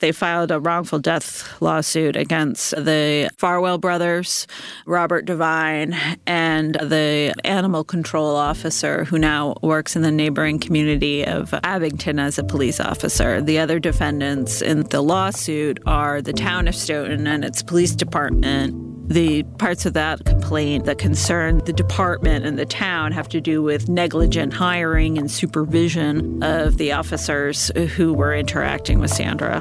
They 0.00 0.12
filed 0.12 0.52
a 0.52 0.60
wrongful 0.60 1.00
death 1.00 1.60
lawsuit 1.60 2.14
against 2.14 2.70
the 2.70 3.30
Farwell 3.36 3.78
brothers, 3.78 4.46
Robert 4.86 5.24
Devine, 5.24 5.96
and 6.24 6.74
the 6.74 7.34
animal 7.44 7.82
control 7.82 8.36
officer 8.36 9.04
who 9.04 9.18
now 9.18 9.56
works 9.60 9.96
in 9.96 10.02
the 10.02 10.12
neighboring 10.12 10.60
community 10.60 11.24
of 11.24 11.52
Abington 11.64 12.20
as 12.20 12.38
a 12.38 12.44
police 12.44 12.78
officer. 12.78 13.42
The 13.42 13.58
other 13.58 13.80
defendants 13.80 14.62
in 14.62 14.84
the 14.84 15.02
lawsuit 15.02 15.80
are 15.84 16.22
the 16.22 16.32
town 16.32 16.68
of 16.68 16.76
Stoughton 16.76 17.26
and 17.26 17.44
its 17.44 17.62
police 17.62 17.96
department, 17.96 18.97
the 19.08 19.42
parts 19.58 19.86
of 19.86 19.94
that 19.94 20.24
complaint 20.26 20.84
that 20.84 20.98
concern 20.98 21.58
the 21.64 21.72
department 21.72 22.44
and 22.44 22.58
the 22.58 22.66
town 22.66 23.10
have 23.10 23.28
to 23.30 23.40
do 23.40 23.62
with 23.62 23.88
negligent 23.88 24.52
hiring 24.52 25.16
and 25.16 25.30
supervision 25.30 26.42
of 26.42 26.76
the 26.76 26.92
officers 26.92 27.70
who 27.96 28.12
were 28.12 28.34
interacting 28.34 28.98
with 28.98 29.10
Sandra. 29.10 29.56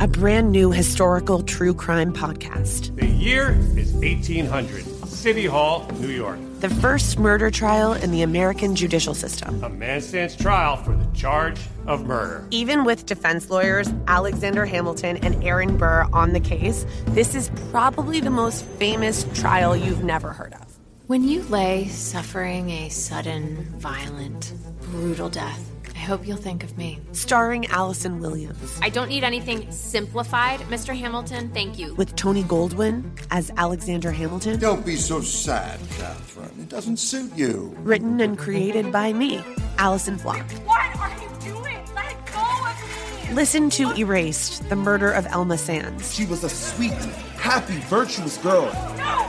A 0.00 0.08
brand 0.08 0.52
new 0.52 0.72
historical 0.72 1.42
true 1.42 1.74
crime 1.74 2.14
podcast. 2.14 2.96
The 2.96 3.06
year 3.06 3.50
is 3.76 3.92
1800. 3.92 4.95
City 5.26 5.46
Hall, 5.46 5.90
New 5.98 6.10
York. 6.10 6.38
The 6.60 6.70
first 6.70 7.18
murder 7.18 7.50
trial 7.50 7.94
in 7.94 8.12
the 8.12 8.22
American 8.22 8.76
judicial 8.76 9.12
system. 9.12 9.64
A 9.64 9.68
man 9.68 10.00
stands 10.00 10.36
trial 10.36 10.76
for 10.76 10.94
the 10.94 11.04
charge 11.16 11.58
of 11.88 12.06
murder. 12.06 12.46
Even 12.52 12.84
with 12.84 13.06
defense 13.06 13.50
lawyers 13.50 13.88
Alexander 14.06 14.64
Hamilton 14.64 15.16
and 15.24 15.42
Aaron 15.42 15.76
Burr 15.76 16.06
on 16.12 16.32
the 16.32 16.38
case, 16.38 16.86
this 17.06 17.34
is 17.34 17.50
probably 17.72 18.20
the 18.20 18.30
most 18.30 18.64
famous 18.78 19.26
trial 19.34 19.74
you've 19.74 20.04
never 20.04 20.28
heard 20.28 20.54
of. 20.54 20.78
When 21.08 21.26
you 21.26 21.42
lay 21.42 21.88
suffering 21.88 22.70
a 22.70 22.88
sudden, 22.88 23.64
violent, 23.78 24.52
brutal 24.80 25.28
death, 25.28 25.58
I 25.58 25.75
hope 26.06 26.26
you'll 26.26 26.36
think 26.36 26.62
of 26.62 26.78
me. 26.78 27.00
Starring 27.12 27.66
Allison 27.66 28.20
Williams. 28.20 28.78
I 28.80 28.88
don't 28.88 29.08
need 29.08 29.24
anything 29.24 29.70
simplified, 29.72 30.60
Mr. 30.60 30.96
Hamilton. 30.96 31.50
Thank 31.50 31.78
you. 31.78 31.94
With 31.96 32.14
Tony 32.14 32.44
Goldwyn 32.44 33.10
as 33.30 33.50
Alexander 33.56 34.12
Hamilton. 34.12 34.60
Don't 34.60 34.86
be 34.86 34.94
so 34.96 35.20
sad, 35.20 35.80
Catherine. 35.98 36.60
It 36.60 36.68
doesn't 36.68 36.98
suit 36.98 37.36
you. 37.36 37.74
Written 37.80 38.20
and 38.20 38.38
created 38.38 38.92
by 38.92 39.12
me, 39.12 39.42
Allison 39.78 40.16
Glock. 40.18 40.48
What 40.64 40.96
are 40.96 41.10
you 41.20 41.52
doing? 41.52 41.84
Let 41.94 42.26
go 42.32 42.40
of 42.40 43.28
me! 43.28 43.34
Listen 43.34 43.68
to 43.70 43.92
Erased, 43.98 44.68
the 44.68 44.76
murder 44.76 45.10
of 45.10 45.26
Elma 45.26 45.58
Sands. 45.58 46.14
She 46.14 46.24
was 46.24 46.44
a 46.44 46.48
sweet, 46.48 46.92
happy, 47.36 47.78
virtuous 47.88 48.38
girl. 48.38 48.66
No! 48.96 49.28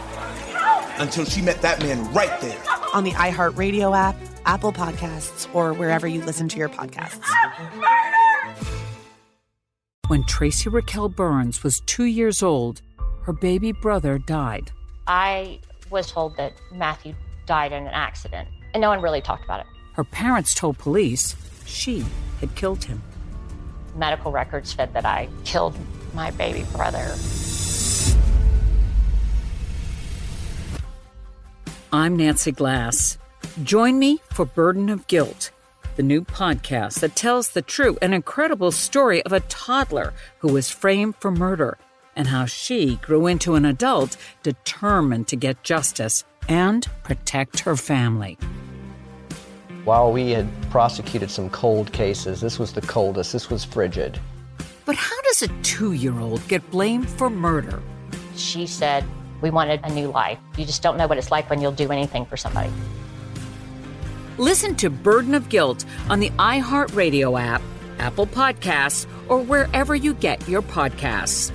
No! 0.54 0.88
Until 0.98 1.26
she 1.26 1.42
met 1.42 1.60
that 1.64 1.80
man 1.80 2.14
right 2.14 2.40
there. 2.40 2.62
On 2.94 3.04
the 3.04 3.12
iHeartRadio 3.12 3.98
app, 3.98 4.16
Apple 4.48 4.72
Podcasts, 4.72 5.54
or 5.54 5.74
wherever 5.74 6.08
you 6.08 6.22
listen 6.24 6.48
to 6.48 6.58
your 6.58 6.70
podcasts. 6.70 7.22
When 10.08 10.24
Tracy 10.24 10.70
Raquel 10.70 11.10
Burns 11.10 11.64
was 11.64 11.82
two 11.82 12.06
years 12.06 12.42
old, 12.42 12.82
her 13.24 13.34
baby 13.34 13.74
brother 13.74 14.18
died. 14.18 14.72
I 15.06 15.60
was 15.90 16.10
told 16.10 16.38
that 16.38 16.54
Matthew 16.72 17.14
died 17.46 17.74
in 17.74 17.84
an 17.84 17.94
accident, 17.94 18.48
and 18.74 18.80
no 18.80 18.88
one 18.88 19.02
really 19.02 19.20
talked 19.20 19.44
about 19.44 19.60
it. 19.60 19.66
Her 19.96 20.06
parents 20.06 20.54
told 20.54 20.78
police 20.78 21.36
she 21.66 22.06
had 22.40 22.56
killed 22.56 22.86
him. 22.86 23.02
Medical 23.98 24.32
records 24.32 24.74
said 24.74 24.94
that 24.94 25.06
I 25.06 25.28
killed 25.44 25.78
my 26.14 26.32
baby 26.32 26.66
brother. 26.72 27.14
I'm 31.92 32.16
Nancy 32.16 32.54
Glass. 32.54 33.18
Join 33.64 33.98
me 33.98 34.22
for 34.30 34.46
Burden 34.46 34.88
of 34.88 35.08
Guilt, 35.08 35.50
the 35.96 36.04
new 36.04 36.22
podcast 36.22 37.00
that 37.00 37.16
tells 37.16 37.50
the 37.50 37.64
true 37.64 37.98
and 38.04 38.14
incredible 38.14 38.72
story 38.72 39.24
of 39.24 39.34
a 39.34 39.40
toddler 39.40 40.14
who 40.38 40.54
was 40.54 40.70
framed 40.70 41.16
for 41.16 41.32
murder 41.32 41.80
and 42.16 42.28
how 42.28 42.46
she 42.46 42.98
grew 42.98 43.26
into 43.26 43.56
an 43.56 43.66
adult 43.66 44.16
determined 44.44 45.28
to 45.30 45.36
get 45.36 45.64
justice 45.64 46.24
and 46.48 46.88
protect 47.02 47.62
her 47.62 47.76
family. 47.76 48.38
While 49.86 50.12
we 50.12 50.30
had 50.30 50.48
prosecuted 50.70 51.32
some 51.32 51.50
cold 51.50 51.92
cases, 51.92 52.40
this 52.40 52.60
was 52.60 52.74
the 52.74 52.82
coldest. 52.82 53.34
This 53.34 53.50
was 53.50 53.66
frigid. 53.66 54.20
But 54.86 54.98
how 54.98 55.20
does 55.24 55.42
a 55.42 55.48
two 55.64 55.94
year 55.94 56.20
old 56.20 56.48
get 56.48 56.70
blamed 56.70 57.10
for 57.10 57.28
murder? 57.28 57.82
She 58.36 58.68
said, 58.68 59.04
We 59.42 59.50
wanted 59.50 59.80
a 59.84 59.92
new 59.92 60.10
life. 60.10 60.38
You 60.60 60.66
just 60.66 60.84
don't 60.84 60.96
know 60.96 61.08
what 61.08 61.18
it's 61.18 61.32
like 61.32 61.50
when 61.50 61.60
you'll 61.60 61.72
do 61.72 61.92
anything 61.92 62.24
for 62.28 62.38
somebody. 62.38 62.70
Listen 64.38 64.76
to 64.76 64.90
Burden 64.90 65.34
of 65.34 65.50
Guilt 65.50 65.86
on 66.10 66.20
the 66.20 66.30
iHeartRadio 66.32 67.40
app, 67.40 67.62
Apple 68.00 68.28
Podcasts, 68.28 69.08
or 69.28 69.40
wherever 69.42 69.96
you 69.96 70.14
get 70.14 70.48
your 70.48 70.62
podcasts. 70.62 71.52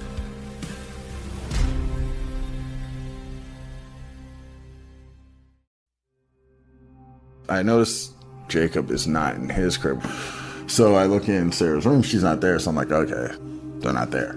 I 7.49 7.63
noticed 7.63 8.15
Jacob 8.49 8.91
is 8.91 9.07
not 9.07 9.35
in 9.35 9.49
his 9.49 9.77
crib. 9.77 10.03
So 10.67 10.95
I 10.95 11.05
look 11.05 11.29
in 11.29 11.53
Sarah's 11.53 11.85
room, 11.85 12.03
she's 12.03 12.23
not 12.23 12.41
there. 12.41 12.59
So 12.59 12.71
I'm 12.71 12.77
like, 12.77 12.91
okay, 12.91 13.35
they're 13.79 13.93
not 13.93 14.11
there. 14.11 14.35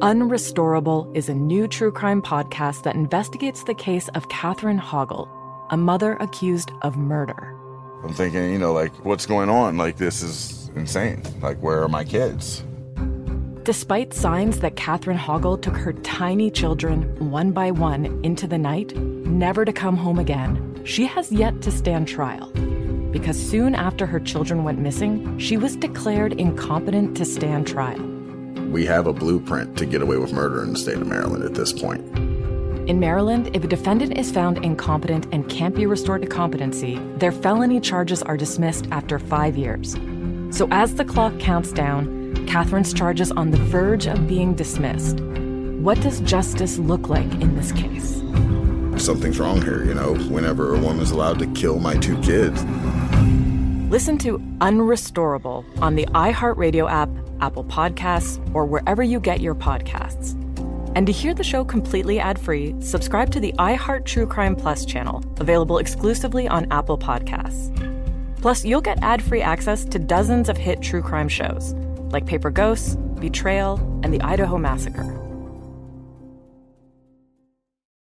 Unrestorable 0.00 1.16
is 1.16 1.28
a 1.28 1.34
new 1.34 1.68
true 1.68 1.92
crime 1.92 2.20
podcast 2.20 2.82
that 2.82 2.96
investigates 2.96 3.62
the 3.62 3.74
case 3.74 4.08
of 4.14 4.28
Catherine 4.28 4.80
Hoggle, 4.80 5.28
a 5.72 5.76
mother 5.76 6.18
accused 6.20 6.70
of 6.82 6.98
murder. 6.98 7.56
I'm 8.04 8.12
thinking, 8.12 8.52
you 8.52 8.58
know, 8.58 8.74
like, 8.74 8.92
what's 9.06 9.24
going 9.24 9.48
on? 9.48 9.78
Like, 9.78 9.96
this 9.96 10.22
is 10.22 10.70
insane. 10.76 11.22
Like, 11.40 11.60
where 11.62 11.82
are 11.82 11.88
my 11.88 12.04
kids? 12.04 12.62
Despite 13.62 14.12
signs 14.12 14.60
that 14.60 14.76
Catherine 14.76 15.16
Hoggle 15.16 15.60
took 15.62 15.76
her 15.76 15.94
tiny 15.94 16.50
children 16.50 17.30
one 17.30 17.52
by 17.52 17.70
one 17.70 18.20
into 18.22 18.46
the 18.46 18.58
night, 18.58 18.94
never 18.96 19.64
to 19.64 19.72
come 19.72 19.96
home 19.96 20.18
again, 20.18 20.82
she 20.84 21.06
has 21.06 21.32
yet 21.32 21.62
to 21.62 21.70
stand 21.70 22.06
trial. 22.06 22.50
Because 23.10 23.40
soon 23.40 23.74
after 23.74 24.04
her 24.04 24.20
children 24.20 24.64
went 24.64 24.78
missing, 24.78 25.38
she 25.38 25.56
was 25.56 25.76
declared 25.76 26.34
incompetent 26.34 27.16
to 27.16 27.24
stand 27.24 27.66
trial. 27.66 28.02
We 28.72 28.84
have 28.86 29.06
a 29.06 29.12
blueprint 29.12 29.78
to 29.78 29.86
get 29.86 30.02
away 30.02 30.18
with 30.18 30.32
murder 30.32 30.62
in 30.62 30.74
the 30.74 30.78
state 30.78 30.96
of 30.96 31.06
Maryland 31.06 31.44
at 31.44 31.54
this 31.54 31.72
point. 31.72 32.31
In 32.88 32.98
Maryland, 32.98 33.54
if 33.54 33.62
a 33.62 33.68
defendant 33.68 34.18
is 34.18 34.32
found 34.32 34.58
incompetent 34.64 35.28
and 35.30 35.48
can't 35.48 35.72
be 35.72 35.86
restored 35.86 36.22
to 36.22 36.26
competency, 36.26 36.98
their 37.16 37.30
felony 37.30 37.78
charges 37.78 38.24
are 38.24 38.36
dismissed 38.36 38.88
after 38.90 39.20
five 39.20 39.56
years. 39.56 39.96
So 40.50 40.66
as 40.72 40.96
the 40.96 41.04
clock 41.04 41.38
counts 41.38 41.70
down, 41.70 42.34
Catherine's 42.48 42.92
charges 42.92 43.30
on 43.30 43.52
the 43.52 43.58
verge 43.58 44.08
of 44.08 44.26
being 44.26 44.54
dismissed. 44.54 45.20
What 45.20 46.00
does 46.00 46.20
justice 46.22 46.76
look 46.78 47.08
like 47.08 47.32
in 47.34 47.54
this 47.54 47.70
case? 47.70 48.16
Something's 49.00 49.38
wrong 49.38 49.62
here, 49.62 49.84
you 49.84 49.94
know, 49.94 50.14
whenever 50.14 50.74
a 50.74 50.78
woman's 50.78 51.12
allowed 51.12 51.38
to 51.38 51.46
kill 51.52 51.78
my 51.78 51.94
two 51.94 52.20
kids. 52.20 52.64
Listen 53.92 54.18
to 54.18 54.38
Unrestorable 54.58 55.64
on 55.80 55.94
the 55.94 56.06
iHeartRadio 56.06 56.90
app, 56.90 57.10
Apple 57.40 57.64
Podcasts, 57.64 58.40
or 58.52 58.64
wherever 58.64 59.04
you 59.04 59.20
get 59.20 59.40
your 59.40 59.54
podcasts. 59.54 60.36
And 60.94 61.06
to 61.06 61.12
hear 61.12 61.34
the 61.34 61.42
show 61.42 61.64
completely 61.64 62.20
ad-free, 62.20 62.74
subscribe 62.80 63.30
to 63.32 63.40
the 63.40 63.54
iHeart 63.58 64.04
True 64.04 64.26
Crime 64.26 64.54
Plus 64.54 64.84
channel, 64.84 65.22
available 65.40 65.78
exclusively 65.78 66.48
on 66.48 66.66
Apple 66.70 66.98
Podcasts. 66.98 67.70
Plus, 68.42 68.64
you'll 68.64 68.80
get 68.80 69.02
ad-free 69.02 69.40
access 69.40 69.84
to 69.84 69.98
dozens 69.98 70.48
of 70.48 70.56
hit 70.56 70.82
true 70.82 71.00
crime 71.00 71.28
shows, 71.28 71.74
like 72.10 72.26
Paper 72.26 72.50
Ghosts, 72.50 72.96
Betrayal, 73.20 73.78
and 74.02 74.12
the 74.12 74.20
Idaho 74.20 74.58
Massacre. 74.58 75.18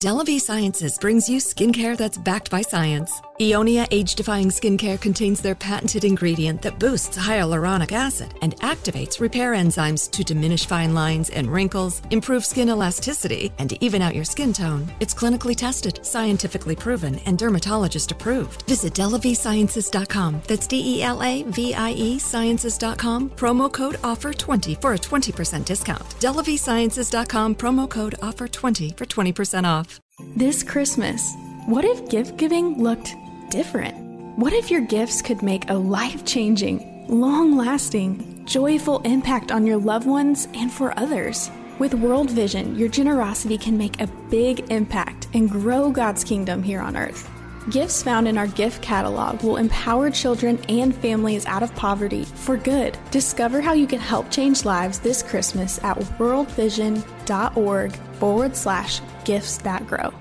Delavie 0.02 0.40
Sciences 0.40 0.98
brings 0.98 1.28
you 1.28 1.38
skincare 1.38 1.96
that's 1.96 2.18
backed 2.18 2.50
by 2.50 2.62
science. 2.62 3.20
Eonia 3.50 3.88
age 3.90 4.14
defying 4.14 4.50
skincare 4.50 5.00
contains 5.00 5.40
their 5.40 5.54
patented 5.54 6.04
ingredient 6.04 6.60
that 6.62 6.78
boosts 6.78 7.16
hyaluronic 7.16 7.90
acid 7.90 8.34
and 8.42 8.54
activates 8.58 9.20
repair 9.20 9.52
enzymes 9.52 10.10
to 10.10 10.22
diminish 10.22 10.66
fine 10.66 10.92
lines 10.92 11.30
and 11.30 11.50
wrinkles, 11.50 12.02
improve 12.10 12.44
skin 12.44 12.68
elasticity, 12.68 13.50
and 13.58 13.72
even 13.82 14.02
out 14.02 14.14
your 14.14 14.24
skin 14.24 14.52
tone. 14.52 14.86
It's 15.00 15.14
clinically 15.14 15.56
tested, 15.56 16.04
scientifically 16.04 16.76
proven, 16.76 17.20
and 17.20 17.38
dermatologist 17.38 18.12
approved. 18.12 18.62
Visit 18.62 18.92
DelaVieSciences.com. 18.92 20.42
That's 20.46 20.66
D 20.66 20.98
E 20.98 21.02
L 21.02 21.22
A 21.22 21.42
V 21.44 21.74
I 21.74 21.92
E 21.92 22.18
Sciences.com. 22.18 23.30
Promo 23.30 23.72
code 23.72 23.94
OFFER20 24.02 24.80
for 24.80 24.92
a 24.92 24.98
20% 24.98 25.64
discount. 25.64 26.04
DelaVieSciences.com. 26.20 27.54
Promo 27.54 27.88
code 27.88 28.14
OFFER20 28.20 28.96
for 28.96 29.06
20% 29.06 29.64
off. 29.64 30.00
This 30.36 30.62
Christmas, 30.62 31.34
what 31.66 31.84
if 31.84 32.08
gift 32.08 32.36
giving 32.36 32.82
looked 32.82 33.16
different? 33.52 33.94
What 34.38 34.54
if 34.54 34.70
your 34.70 34.80
gifts 34.80 35.20
could 35.20 35.42
make 35.42 35.68
a 35.68 35.74
life 35.74 36.24
changing, 36.24 37.06
long 37.06 37.54
lasting, 37.54 38.46
joyful 38.46 39.00
impact 39.00 39.52
on 39.52 39.66
your 39.66 39.76
loved 39.76 40.06
ones 40.06 40.48
and 40.54 40.72
for 40.72 40.98
others? 40.98 41.50
With 41.78 41.92
World 41.92 42.30
Vision, 42.30 42.78
your 42.78 42.88
generosity 42.88 43.58
can 43.58 43.76
make 43.76 44.00
a 44.00 44.06
big 44.30 44.70
impact 44.72 45.28
and 45.34 45.50
grow 45.50 45.90
God's 45.90 46.24
kingdom 46.24 46.62
here 46.62 46.80
on 46.80 46.96
earth. 46.96 47.30
Gifts 47.70 48.02
found 48.02 48.26
in 48.26 48.38
our 48.38 48.46
gift 48.46 48.82
catalog 48.82 49.42
will 49.42 49.58
empower 49.58 50.10
children 50.10 50.58
and 50.70 50.94
families 50.96 51.44
out 51.44 51.62
of 51.62 51.74
poverty 51.74 52.24
for 52.24 52.56
good. 52.56 52.98
Discover 53.10 53.60
how 53.60 53.74
you 53.74 53.86
can 53.86 54.00
help 54.00 54.30
change 54.30 54.64
lives 54.64 54.98
this 54.98 55.22
Christmas 55.22 55.78
at 55.84 55.98
worldvision.org 55.98 57.92
forward 58.18 58.56
slash 58.56 59.00
gifts 59.24 59.58
that 59.58 59.86
grow. 59.86 60.12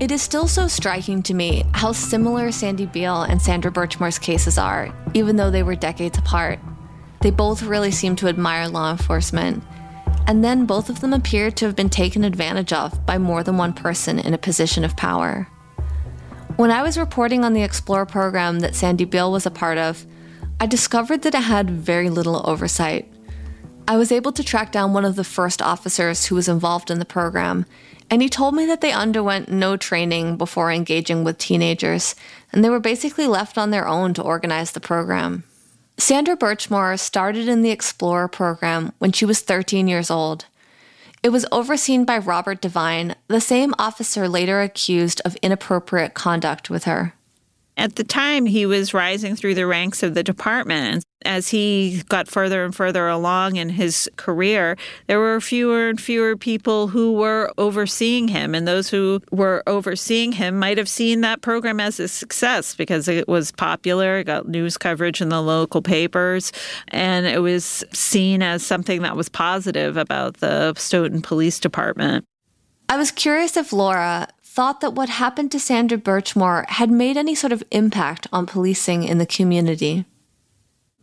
It 0.00 0.12
is 0.12 0.22
still 0.22 0.46
so 0.46 0.68
striking 0.68 1.24
to 1.24 1.34
me 1.34 1.64
how 1.74 1.90
similar 1.90 2.52
Sandy 2.52 2.86
Beal 2.86 3.22
and 3.22 3.42
Sandra 3.42 3.72
Birchmore's 3.72 4.20
cases 4.20 4.56
are, 4.56 4.94
even 5.12 5.34
though 5.34 5.50
they 5.50 5.64
were 5.64 5.74
decades 5.74 6.16
apart. 6.16 6.60
They 7.20 7.32
both 7.32 7.64
really 7.64 7.90
seem 7.90 8.14
to 8.16 8.28
admire 8.28 8.68
law 8.68 8.92
enforcement, 8.92 9.64
and 10.28 10.44
then 10.44 10.66
both 10.66 10.88
of 10.88 11.00
them 11.00 11.12
appear 11.12 11.50
to 11.50 11.66
have 11.66 11.74
been 11.74 11.90
taken 11.90 12.22
advantage 12.22 12.72
of 12.72 13.04
by 13.06 13.18
more 13.18 13.42
than 13.42 13.58
one 13.58 13.72
person 13.72 14.20
in 14.20 14.34
a 14.34 14.38
position 14.38 14.84
of 14.84 14.96
power. 14.96 15.48
When 16.54 16.70
I 16.70 16.82
was 16.82 16.96
reporting 16.96 17.44
on 17.44 17.52
the 17.52 17.64
Explorer 17.64 18.06
program 18.06 18.60
that 18.60 18.76
Sandy 18.76 19.04
Beal 19.04 19.32
was 19.32 19.46
a 19.46 19.50
part 19.50 19.78
of, 19.78 20.06
I 20.60 20.66
discovered 20.66 21.22
that 21.22 21.34
it 21.34 21.42
had 21.42 21.70
very 21.70 22.08
little 22.08 22.48
oversight. 22.48 23.12
I 23.88 23.96
was 23.96 24.12
able 24.12 24.30
to 24.32 24.44
track 24.44 24.70
down 24.70 24.92
one 24.92 25.04
of 25.04 25.16
the 25.16 25.24
first 25.24 25.60
officers 25.60 26.26
who 26.26 26.36
was 26.36 26.48
involved 26.48 26.88
in 26.88 27.00
the 27.00 27.04
program, 27.04 27.66
and 28.10 28.22
he 28.22 28.28
told 28.28 28.54
me 28.54 28.66
that 28.66 28.80
they 28.80 28.92
underwent 28.92 29.48
no 29.48 29.76
training 29.76 30.36
before 30.36 30.70
engaging 30.70 31.24
with 31.24 31.38
teenagers, 31.38 32.14
and 32.52 32.64
they 32.64 32.70
were 32.70 32.80
basically 32.80 33.26
left 33.26 33.58
on 33.58 33.70
their 33.70 33.86
own 33.86 34.14
to 34.14 34.22
organize 34.22 34.72
the 34.72 34.80
program. 34.80 35.44
Sandra 35.98 36.36
Birchmore 36.36 36.98
started 36.98 37.48
in 37.48 37.62
the 37.62 37.70
Explorer 37.70 38.28
program 38.28 38.92
when 38.98 39.12
she 39.12 39.24
was 39.24 39.40
13 39.40 39.88
years 39.88 40.10
old. 40.10 40.46
It 41.22 41.30
was 41.30 41.44
overseen 41.50 42.04
by 42.04 42.18
Robert 42.18 42.60
Devine, 42.60 43.16
the 43.26 43.40
same 43.40 43.74
officer 43.78 44.28
later 44.28 44.60
accused 44.60 45.20
of 45.24 45.36
inappropriate 45.42 46.14
conduct 46.14 46.70
with 46.70 46.84
her. 46.84 47.14
At 47.78 47.94
the 47.94 48.02
time, 48.02 48.46
he 48.46 48.66
was 48.66 48.92
rising 48.92 49.36
through 49.36 49.54
the 49.54 49.64
ranks 49.64 50.02
of 50.02 50.14
the 50.14 50.24
department. 50.24 51.04
As 51.24 51.48
he 51.48 52.02
got 52.08 52.26
further 52.26 52.64
and 52.64 52.74
further 52.74 53.06
along 53.06 53.54
in 53.54 53.68
his 53.68 54.10
career, 54.16 54.76
there 55.06 55.20
were 55.20 55.40
fewer 55.40 55.88
and 55.88 56.00
fewer 56.00 56.36
people 56.36 56.88
who 56.88 57.12
were 57.12 57.52
overseeing 57.56 58.26
him. 58.26 58.52
And 58.52 58.66
those 58.66 58.88
who 58.88 59.20
were 59.30 59.62
overseeing 59.68 60.32
him 60.32 60.58
might 60.58 60.76
have 60.76 60.88
seen 60.88 61.20
that 61.20 61.40
program 61.40 61.78
as 61.78 62.00
a 62.00 62.08
success 62.08 62.74
because 62.74 63.06
it 63.06 63.28
was 63.28 63.52
popular, 63.52 64.18
it 64.18 64.24
got 64.24 64.48
news 64.48 64.76
coverage 64.76 65.20
in 65.20 65.28
the 65.28 65.40
local 65.40 65.80
papers, 65.80 66.52
and 66.88 67.26
it 67.26 67.42
was 67.42 67.84
seen 67.92 68.42
as 68.42 68.66
something 68.66 69.02
that 69.02 69.16
was 69.16 69.28
positive 69.28 69.96
about 69.96 70.38
the 70.38 70.74
Stoughton 70.74 71.22
Police 71.22 71.60
Department. 71.60 72.24
I 72.90 72.96
was 72.96 73.10
curious 73.10 73.56
if 73.58 73.72
Laura 73.72 74.28
thought 74.58 74.80
that 74.80 74.94
what 74.94 75.08
happened 75.08 75.52
to 75.52 75.60
Sandra 75.60 75.96
Birchmore 75.96 76.68
had 76.68 76.90
made 76.90 77.16
any 77.16 77.32
sort 77.36 77.52
of 77.52 77.62
impact 77.70 78.26
on 78.32 78.44
policing 78.44 79.04
in 79.04 79.18
the 79.18 79.24
community. 79.24 80.04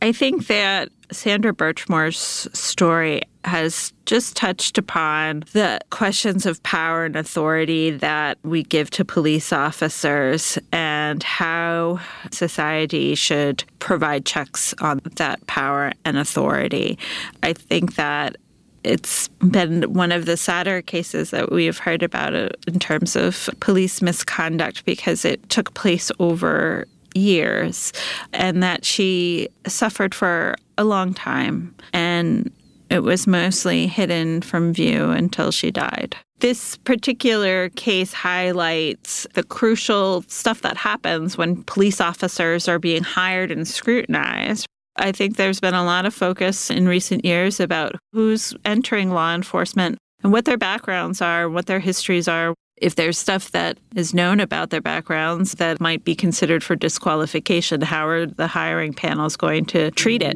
I 0.01 0.11
think 0.11 0.47
that 0.47 0.89
Sandra 1.09 1.53
Birchmore's 1.53 2.49
story 2.51 3.21
has 3.45 3.93
just 4.05 4.35
touched 4.35 4.77
upon 4.77 5.45
the 5.53 5.79
questions 5.89 6.45
of 6.45 6.61
power 6.63 7.05
and 7.05 7.15
authority 7.15 7.91
that 7.91 8.37
we 8.43 8.61
give 8.63 8.89
to 8.89 9.05
police 9.05 9.53
officers 9.53 10.59
and 10.73 11.23
how 11.23 12.01
society 12.31 13.15
should 13.15 13.63
provide 13.79 14.25
checks 14.25 14.73
on 14.81 14.99
that 15.15 15.47
power 15.47 15.93
and 16.03 16.17
authority. 16.17 16.99
I 17.41 17.53
think 17.53 17.95
that 17.95 18.35
it's 18.85 19.27
been 19.39 19.81
one 19.93 20.11
of 20.11 20.25
the 20.25 20.37
sadder 20.37 20.81
cases 20.81 21.31
that 21.31 21.51
we 21.51 21.65
have 21.65 21.79
heard 21.79 22.03
about 22.03 22.35
uh, 22.35 22.49
in 22.67 22.79
terms 22.79 23.15
of 23.15 23.49
police 23.59 24.01
misconduct 24.01 24.85
because 24.85 25.25
it 25.25 25.49
took 25.49 25.73
place 25.73 26.11
over 26.19 26.87
years 27.15 27.91
and 28.33 28.61
that 28.61 28.85
she 28.85 29.49
suffered 29.65 30.13
for 30.13 30.55
a 30.77 30.83
long 30.83 31.13
time 31.13 31.73
and 31.93 32.51
it 32.89 32.99
was 32.99 33.25
mostly 33.25 33.87
hidden 33.87 34.41
from 34.41 34.71
view 34.71 35.09
until 35.09 35.51
she 35.51 35.71
died. 35.71 36.15
This 36.39 36.77
particular 36.77 37.69
case 37.69 38.13
highlights 38.13 39.25
the 39.33 39.43
crucial 39.43 40.23
stuff 40.27 40.61
that 40.61 40.77
happens 40.77 41.37
when 41.37 41.63
police 41.63 41.99
officers 41.99 42.67
are 42.67 42.77
being 42.77 43.03
hired 43.03 43.49
and 43.49 43.67
scrutinized. 43.67 44.67
I 44.97 45.11
think 45.11 45.35
there's 45.35 45.59
been 45.59 45.73
a 45.73 45.83
lot 45.83 46.05
of 46.05 46.13
focus 46.13 46.69
in 46.69 46.87
recent 46.87 47.25
years 47.25 47.59
about 47.59 47.95
who's 48.13 48.53
entering 48.63 49.11
law 49.11 49.33
enforcement 49.35 49.97
and 50.23 50.31
what 50.31 50.45
their 50.45 50.57
backgrounds 50.57 51.21
are, 51.21 51.49
what 51.49 51.65
their 51.65 51.79
histories 51.79 52.27
are. 52.27 52.53
If 52.77 52.95
there's 52.95 53.17
stuff 53.17 53.51
that 53.51 53.77
is 53.95 54.13
known 54.13 54.39
about 54.39 54.69
their 54.69 54.81
backgrounds 54.81 55.53
that 55.53 55.79
might 55.79 56.03
be 56.03 56.15
considered 56.15 56.63
for 56.63 56.75
disqualification, 56.75 57.81
how 57.81 58.07
are 58.07 58.25
the 58.25 58.47
hiring 58.47 58.93
panels 58.93 59.35
going 59.37 59.65
to 59.67 59.91
treat 59.91 60.21
it? 60.21 60.35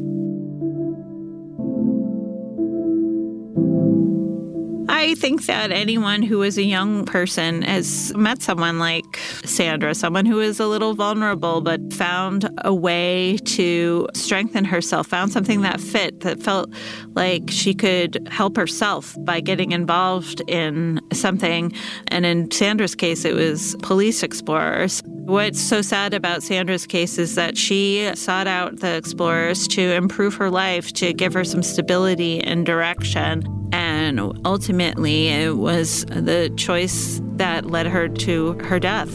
I 5.00 5.16
think 5.16 5.46
that 5.46 5.72
anyone 5.72 6.22
who 6.22 6.44
is 6.44 6.58
a 6.58 6.64
young 6.64 7.06
person 7.06 7.62
has 7.62 8.14
met 8.18 8.42
someone 8.42 8.80
like 8.80 9.18
Sandra, 9.46 9.96
someone 9.96 10.26
who 10.26 10.42
is 10.42 10.60
a 10.60 10.68
little 10.68 10.94
vulnerable 10.94 11.62
but 11.62 11.94
found 11.94 12.50
a 12.66 12.74
way 12.74 13.38
to 13.46 14.10
strengthen 14.14 14.66
herself, 14.66 15.08
found 15.08 15.32
something 15.32 15.62
that 15.62 15.80
fit, 15.80 16.20
that 16.20 16.44
felt 16.44 16.70
like 17.16 17.44
she 17.50 17.74
could 17.74 18.28
help 18.30 18.58
herself 18.58 19.16
by 19.20 19.40
getting 19.40 19.72
involved 19.72 20.42
in 20.50 21.00
something. 21.14 21.72
And 22.10 22.26
in 22.26 22.52
Sandra's 22.52 22.94
case, 22.94 23.24
it 23.24 23.36
was 23.36 23.78
police 23.82 24.22
explorers. 24.22 25.02
What's 25.30 25.62
so 25.62 25.84
sad 25.84 26.16
about 26.16 26.42
Sandra's 26.42 26.88
case 26.88 27.20
is 27.20 27.36
that 27.36 27.56
she 27.56 28.10
sought 28.16 28.48
out 28.48 28.80
the 28.80 28.96
explorers 28.96 29.68
to 29.68 29.94
improve 29.94 30.34
her 30.34 30.50
life, 30.50 30.92
to 30.94 31.14
give 31.14 31.36
her 31.36 31.44
some 31.44 31.62
stability 31.62 32.42
and 32.42 32.66
direction. 32.66 33.70
And 33.72 34.20
ultimately, 34.44 35.28
it 35.28 35.56
was 35.56 36.04
the 36.06 36.52
choice 36.58 37.22
that 37.36 37.68
led 37.68 37.86
her 37.86 38.08
to 38.10 38.54
her 38.54 38.80
death. 38.80 39.14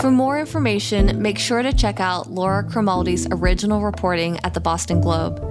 For 0.00 0.12
more 0.12 0.38
information, 0.38 1.20
make 1.20 1.40
sure 1.40 1.62
to 1.62 1.72
check 1.72 1.98
out 1.98 2.30
Laura 2.30 2.62
Crimaldi's 2.62 3.26
original 3.32 3.82
reporting 3.82 4.38
at 4.44 4.54
the 4.54 4.60
Boston 4.60 5.00
Globe. 5.00 5.49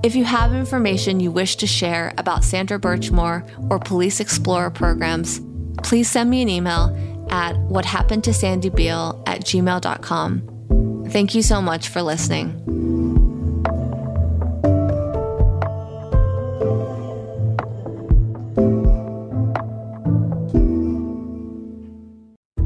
If 0.00 0.14
you 0.14 0.24
have 0.24 0.54
information 0.54 1.18
you 1.18 1.32
wish 1.32 1.56
to 1.56 1.66
share 1.66 2.14
about 2.18 2.44
Sandra 2.44 2.78
Birchmore 2.78 3.42
or 3.68 3.80
Police 3.80 4.20
Explorer 4.20 4.70
programs, 4.70 5.40
please 5.82 6.08
send 6.08 6.30
me 6.30 6.40
an 6.40 6.48
email 6.48 6.96
at 7.30 7.56
whathappenedtosandybeal 7.56 9.24
at 9.26 9.40
gmail.com. 9.40 11.04
Thank 11.10 11.34
you 11.34 11.42
so 11.42 11.60
much 11.60 11.88
for 11.88 12.02
listening. 12.02 12.54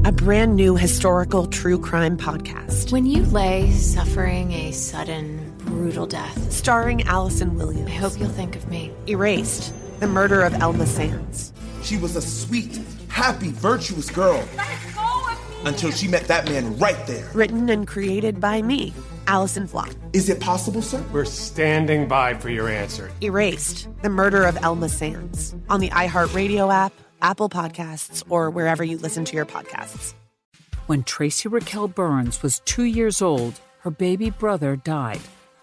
A 0.04 0.12
brand 0.12 0.54
new 0.54 0.76
historical 0.76 1.46
true 1.46 1.78
crime 1.78 2.18
podcast. 2.18 2.92
When 2.92 3.06
you 3.06 3.24
lay 3.24 3.70
suffering 3.70 4.52
a 4.52 4.72
sudden 4.72 5.41
brutal 5.82 6.06
death, 6.06 6.52
starring 6.52 7.02
Allison 7.08 7.56
Williams. 7.56 7.90
I 7.90 7.94
hope 7.94 8.16
you'll 8.16 8.28
think 8.28 8.54
of 8.54 8.68
me. 8.68 8.92
Erased, 9.08 9.74
the 9.98 10.06
murder 10.06 10.42
of 10.42 10.54
Elma 10.54 10.86
Sands. 10.86 11.52
She 11.82 11.96
was 11.96 12.14
a 12.14 12.22
sweet, 12.22 12.80
happy, 13.08 13.50
virtuous 13.50 14.08
girl. 14.08 14.44
Let 14.56 14.68
go 14.94 15.02
of 15.28 15.50
me! 15.50 15.68
Until 15.68 15.90
she 15.90 16.06
met 16.06 16.28
that 16.28 16.44
man 16.48 16.78
right 16.78 17.04
there. 17.08 17.28
Written 17.34 17.68
and 17.68 17.84
created 17.84 18.40
by 18.40 18.62
me, 18.62 18.94
Allison 19.26 19.66
Glock. 19.66 19.92
Is 20.12 20.28
it 20.28 20.38
possible, 20.38 20.82
sir? 20.82 21.04
We're 21.12 21.24
standing 21.24 22.06
by 22.06 22.34
for 22.34 22.48
your 22.48 22.68
answer. 22.68 23.10
Erased, 23.20 23.88
the 24.02 24.08
murder 24.08 24.44
of 24.44 24.56
Elma 24.62 24.88
Sands. 24.88 25.52
On 25.68 25.80
the 25.80 25.90
iHeartRadio 25.90 26.72
app, 26.72 26.92
Apple 27.22 27.48
Podcasts, 27.48 28.22
or 28.28 28.50
wherever 28.50 28.84
you 28.84 28.98
listen 28.98 29.24
to 29.24 29.34
your 29.34 29.46
podcasts. 29.46 30.14
When 30.86 31.02
Tracy 31.02 31.48
Raquel 31.48 31.88
Burns 31.88 32.40
was 32.40 32.60
two 32.60 32.84
years 32.84 33.20
old, 33.20 33.58
her 33.80 33.90
baby 33.90 34.30
brother 34.30 34.76
died. 34.76 35.22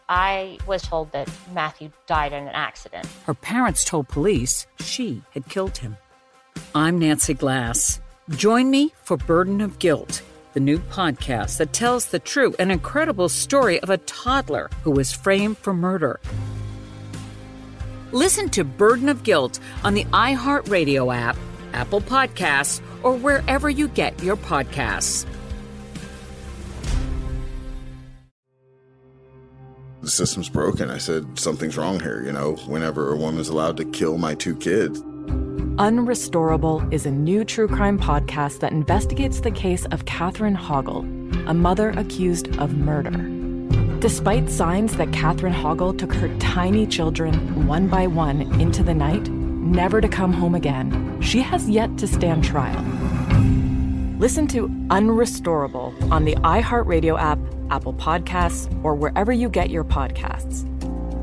I 0.10 0.58
was 0.66 0.82
told 0.82 1.12
that 1.12 1.30
Matthew 1.54 1.92
died 2.08 2.34
in 2.34 2.48
an 2.48 2.56
accident. 2.56 3.06
Her 3.26 3.36
parents 3.36 3.86
told 3.86 4.08
police 4.08 4.66
she 4.80 5.22
had 5.36 5.48
killed 5.48 5.78
him. 5.78 5.98
I'm 6.74 6.98
Nancy 6.98 7.36
Glass. 7.36 8.02
Join 8.32 8.72
me 8.72 8.92
for 9.04 9.18
Burden 9.18 9.62
of 9.62 9.78
Guilt, 9.78 10.24
the 10.54 10.60
new 10.60 10.80
podcast 10.80 11.58
that 11.58 11.74
tells 11.74 12.08
the 12.08 12.18
true 12.18 12.56
and 12.58 12.72
incredible 12.72 13.30
story 13.30 13.80
of 13.82 13.92
a 13.92 13.98
toddler 14.00 14.72
who 14.84 14.90
was 14.90 15.14
framed 15.14 15.60
for 15.60 15.76
murder. 15.76 16.20
Listen 18.12 18.50
to 18.50 18.64
Burden 18.64 19.10
of 19.10 19.22
Guilt 19.22 19.60
on 19.84 19.94
the 19.94 20.06
iHeartRadio 20.06 21.16
app, 21.16 21.38
Apple 21.74 22.02
Podcasts, 22.02 22.82
or 23.04 23.16
wherever 23.16 23.70
you 23.70 23.88
get 23.88 24.22
your 24.24 24.38
podcasts. 24.38 25.28
The 30.10 30.16
system's 30.16 30.50
broken. 30.50 30.90
I 30.90 30.98
said, 30.98 31.38
something's 31.38 31.78
wrong 31.78 32.00
here, 32.00 32.24
you 32.24 32.32
know, 32.32 32.56
whenever 32.66 33.14
a 33.14 33.16
woman's 33.16 33.48
allowed 33.48 33.78
to 33.78 33.86
kill 33.86 34.18
my 34.18 34.34
two 34.34 34.56
kids. 34.56 35.04
Unrestorable 35.78 36.92
is 36.92 37.06
a 37.06 37.12
new 37.12 37.46
true 37.46 37.68
crime 37.68 38.00
podcast 38.00 38.62
that 38.62 38.72
investigates 38.72 39.42
the 39.42 39.52
case 39.52 39.86
of 39.92 40.06
Catherine 40.06 40.56
Hoggle, 40.56 41.04
a 41.48 41.54
mother 41.54 41.92
accused 41.92 42.48
of 42.58 42.74
murder. 42.76 43.12
Despite 44.00 44.50
signs 44.50 44.98
that 44.98 45.14
Catherine 45.14 45.54
Hoggle 45.54 45.96
took 45.96 46.14
her 46.14 46.36
tiny 46.40 46.88
children 46.88 47.68
one 47.68 47.88
by 47.88 48.08
one 48.08 48.42
into 48.60 48.82
the 48.82 48.96
night, 48.96 49.30
never 49.30 50.02
to 50.02 50.08
come 50.08 50.34
home 50.34 50.56
again, 50.56 51.22
she 51.22 51.40
has 51.42 51.70
yet 51.70 52.00
to 52.00 52.08
stand 52.08 52.44
trial. 52.44 52.84
Listen 54.18 54.48
to 54.48 54.70
Unrestorable 54.90 55.94
on 56.12 56.26
the 56.26 56.36
iHeartRadio 56.38 57.18
app, 57.18 57.38
Apple 57.70 57.94
Podcasts, 57.94 58.68
or 58.84 58.96
wherever 58.96 59.32
you 59.32 59.50
get 59.50 59.70
your 59.70 59.84
podcasts. 59.84 60.66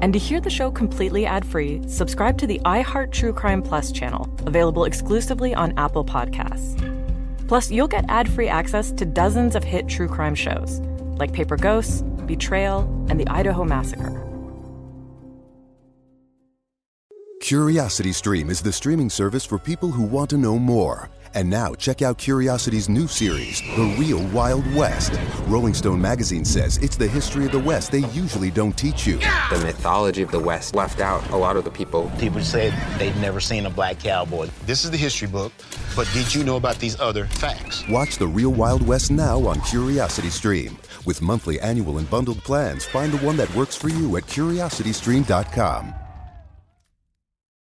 And 0.02 0.12
to 0.12 0.18
hear 0.18 0.40
the 0.40 0.50
show 0.50 0.70
completely 0.70 1.26
ad-free, 1.26 1.82
subscribe 1.88 2.36
to 2.38 2.46
the 2.46 2.60
iHeart 2.64 3.12
True 3.12 3.32
Crime 3.32 3.62
Plus 3.62 3.90
channel, 3.90 4.28
available 4.46 4.84
exclusively 4.84 5.54
on 5.54 5.72
Apple 5.78 6.04
Podcasts. 6.04 6.76
Plus, 7.48 7.70
you'll 7.70 7.88
get 7.88 8.04
ad-free 8.08 8.48
access 8.48 8.90
to 8.92 9.04
dozens 9.04 9.54
of 9.54 9.64
hit 9.64 9.88
true 9.88 10.08
crime 10.08 10.34
shows, 10.34 10.80
like 11.18 11.32
Paper 11.32 11.56
Ghosts, 11.56 12.02
Betrayal, 12.26 12.80
and 13.08 13.18
the 13.20 13.28
Idaho 13.28 13.64
Massacre. 13.64 14.22
Curiosity 17.40 18.12
Stream 18.12 18.50
is 18.50 18.60
the 18.60 18.72
streaming 18.72 19.08
service 19.08 19.44
for 19.44 19.58
people 19.58 19.92
who 19.92 20.02
want 20.02 20.30
to 20.30 20.36
know 20.36 20.58
more. 20.58 21.08
And 21.36 21.50
now 21.50 21.74
check 21.74 22.00
out 22.00 22.16
Curiosity's 22.16 22.88
new 22.88 23.06
series, 23.06 23.60
The 23.60 23.94
Real 23.98 24.26
Wild 24.28 24.64
West. 24.74 25.12
Rolling 25.48 25.74
Stone 25.74 26.00
magazine 26.00 26.46
says 26.46 26.78
it's 26.78 26.96
the 26.96 27.06
history 27.06 27.44
of 27.44 27.52
the 27.52 27.58
West 27.58 27.92
they 27.92 28.06
usually 28.14 28.50
don't 28.50 28.72
teach 28.72 29.06
you. 29.06 29.18
The 29.50 29.60
mythology 29.62 30.22
of 30.22 30.30
the 30.30 30.40
West 30.40 30.74
left 30.74 30.98
out 31.00 31.28
a 31.32 31.36
lot 31.36 31.58
of 31.58 31.64
the 31.64 31.70
people. 31.70 32.10
People 32.18 32.40
said 32.40 32.72
they'd 32.98 33.14
never 33.18 33.38
seen 33.38 33.66
a 33.66 33.70
black 33.70 33.98
cowboy. 33.98 34.48
This 34.64 34.86
is 34.86 34.90
the 34.90 34.96
history 34.96 35.28
book, 35.28 35.52
but 35.94 36.08
did 36.14 36.34
you 36.34 36.42
know 36.42 36.56
about 36.56 36.78
these 36.78 36.98
other 37.00 37.26
facts? 37.26 37.84
Watch 37.90 38.16
The 38.16 38.26
Real 38.26 38.54
Wild 38.54 38.86
West 38.86 39.10
now 39.10 39.46
on 39.46 39.60
Curiosity 39.60 40.30
Stream. 40.30 40.78
With 41.04 41.20
monthly, 41.20 41.60
annual, 41.60 41.98
and 41.98 42.08
bundled 42.08 42.42
plans, 42.44 42.86
find 42.86 43.12
the 43.12 43.22
one 43.24 43.36
that 43.36 43.54
works 43.54 43.76
for 43.76 43.90
you 43.90 44.16
at 44.16 44.22
curiositystream.com. 44.22 46.05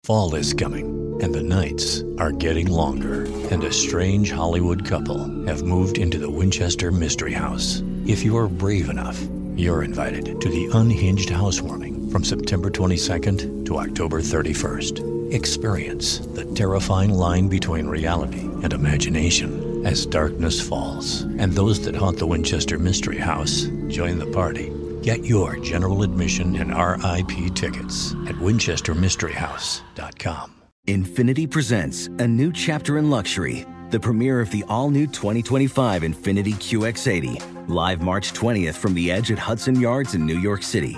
Fall 0.06 0.36
is 0.36 0.54
coming, 0.54 1.20
and 1.24 1.34
the 1.34 1.42
nights 1.42 2.04
are 2.20 2.32
getting 2.32 2.68
longer, 2.68 3.24
and 3.50 3.64
a 3.64 3.74
strange 3.74 4.30
Hollywood 4.30 4.86
couple 4.86 5.18
have 5.48 5.64
moved 5.64 5.98
into 5.98 6.20
the 6.20 6.30
Winchester 6.30 6.92
Mystery 6.92 7.34
House. 7.34 7.82
If 8.06 8.22
you're 8.22 8.48
brave 8.48 8.90
enough, 8.90 9.20
you're 9.56 9.82
invited 9.82 10.40
to 10.42 10.48
the 10.48 10.70
Unhinged 10.76 11.32
Housewarming 11.32 12.12
from 12.12 12.24
September 12.24 12.70
22nd 12.70 13.66
to 13.66 13.80
October 13.80 14.22
31st. 14.22 15.34
Experience 15.34 16.20
the 16.20 16.46
terrifying 16.54 17.10
line 17.10 17.48
between 17.48 17.88
reality 17.88 18.42
and 18.62 18.74
imagination 18.74 19.84
as 19.88 20.06
darkness 20.06 20.62
falls, 20.62 21.24
and 21.40 21.52
those 21.52 21.84
that 21.84 21.96
haunt 21.96 22.20
the 22.20 22.28
Winchester 22.28 22.78
Mystery 22.78 23.18
House 23.18 23.64
join 23.88 24.20
the 24.20 24.28
party. 24.28 24.72
Get 25.06 25.24
your 25.24 25.56
general 25.58 26.02
admission 26.02 26.56
and 26.56 26.76
RIP 26.76 27.54
tickets 27.54 28.14
at 28.28 28.34
winchestermysteryhouse.com. 28.42 30.54
Infiniti 30.88 31.48
presents 31.48 32.08
a 32.08 32.28
new 32.28 32.52
chapter 32.52 32.98
in 32.98 33.12
luxury, 33.12 33.68
the 33.92 34.00
premiere 34.00 34.42
of 34.42 34.50
the 34.50 34.64
all-new 34.68 35.06
2025 35.06 36.02
Infiniti 36.02 36.56
QX80, 36.56 37.70
live 37.70 38.02
March 38.02 38.34
20th 38.34 38.74
from 38.74 38.96
the 38.96 39.12
Edge 39.12 39.32
at 39.32 39.38
Hudson 39.38 39.80
Yards 39.80 40.16
in 40.16 40.26
New 40.26 40.40
York 40.40 40.64
City, 40.64 40.98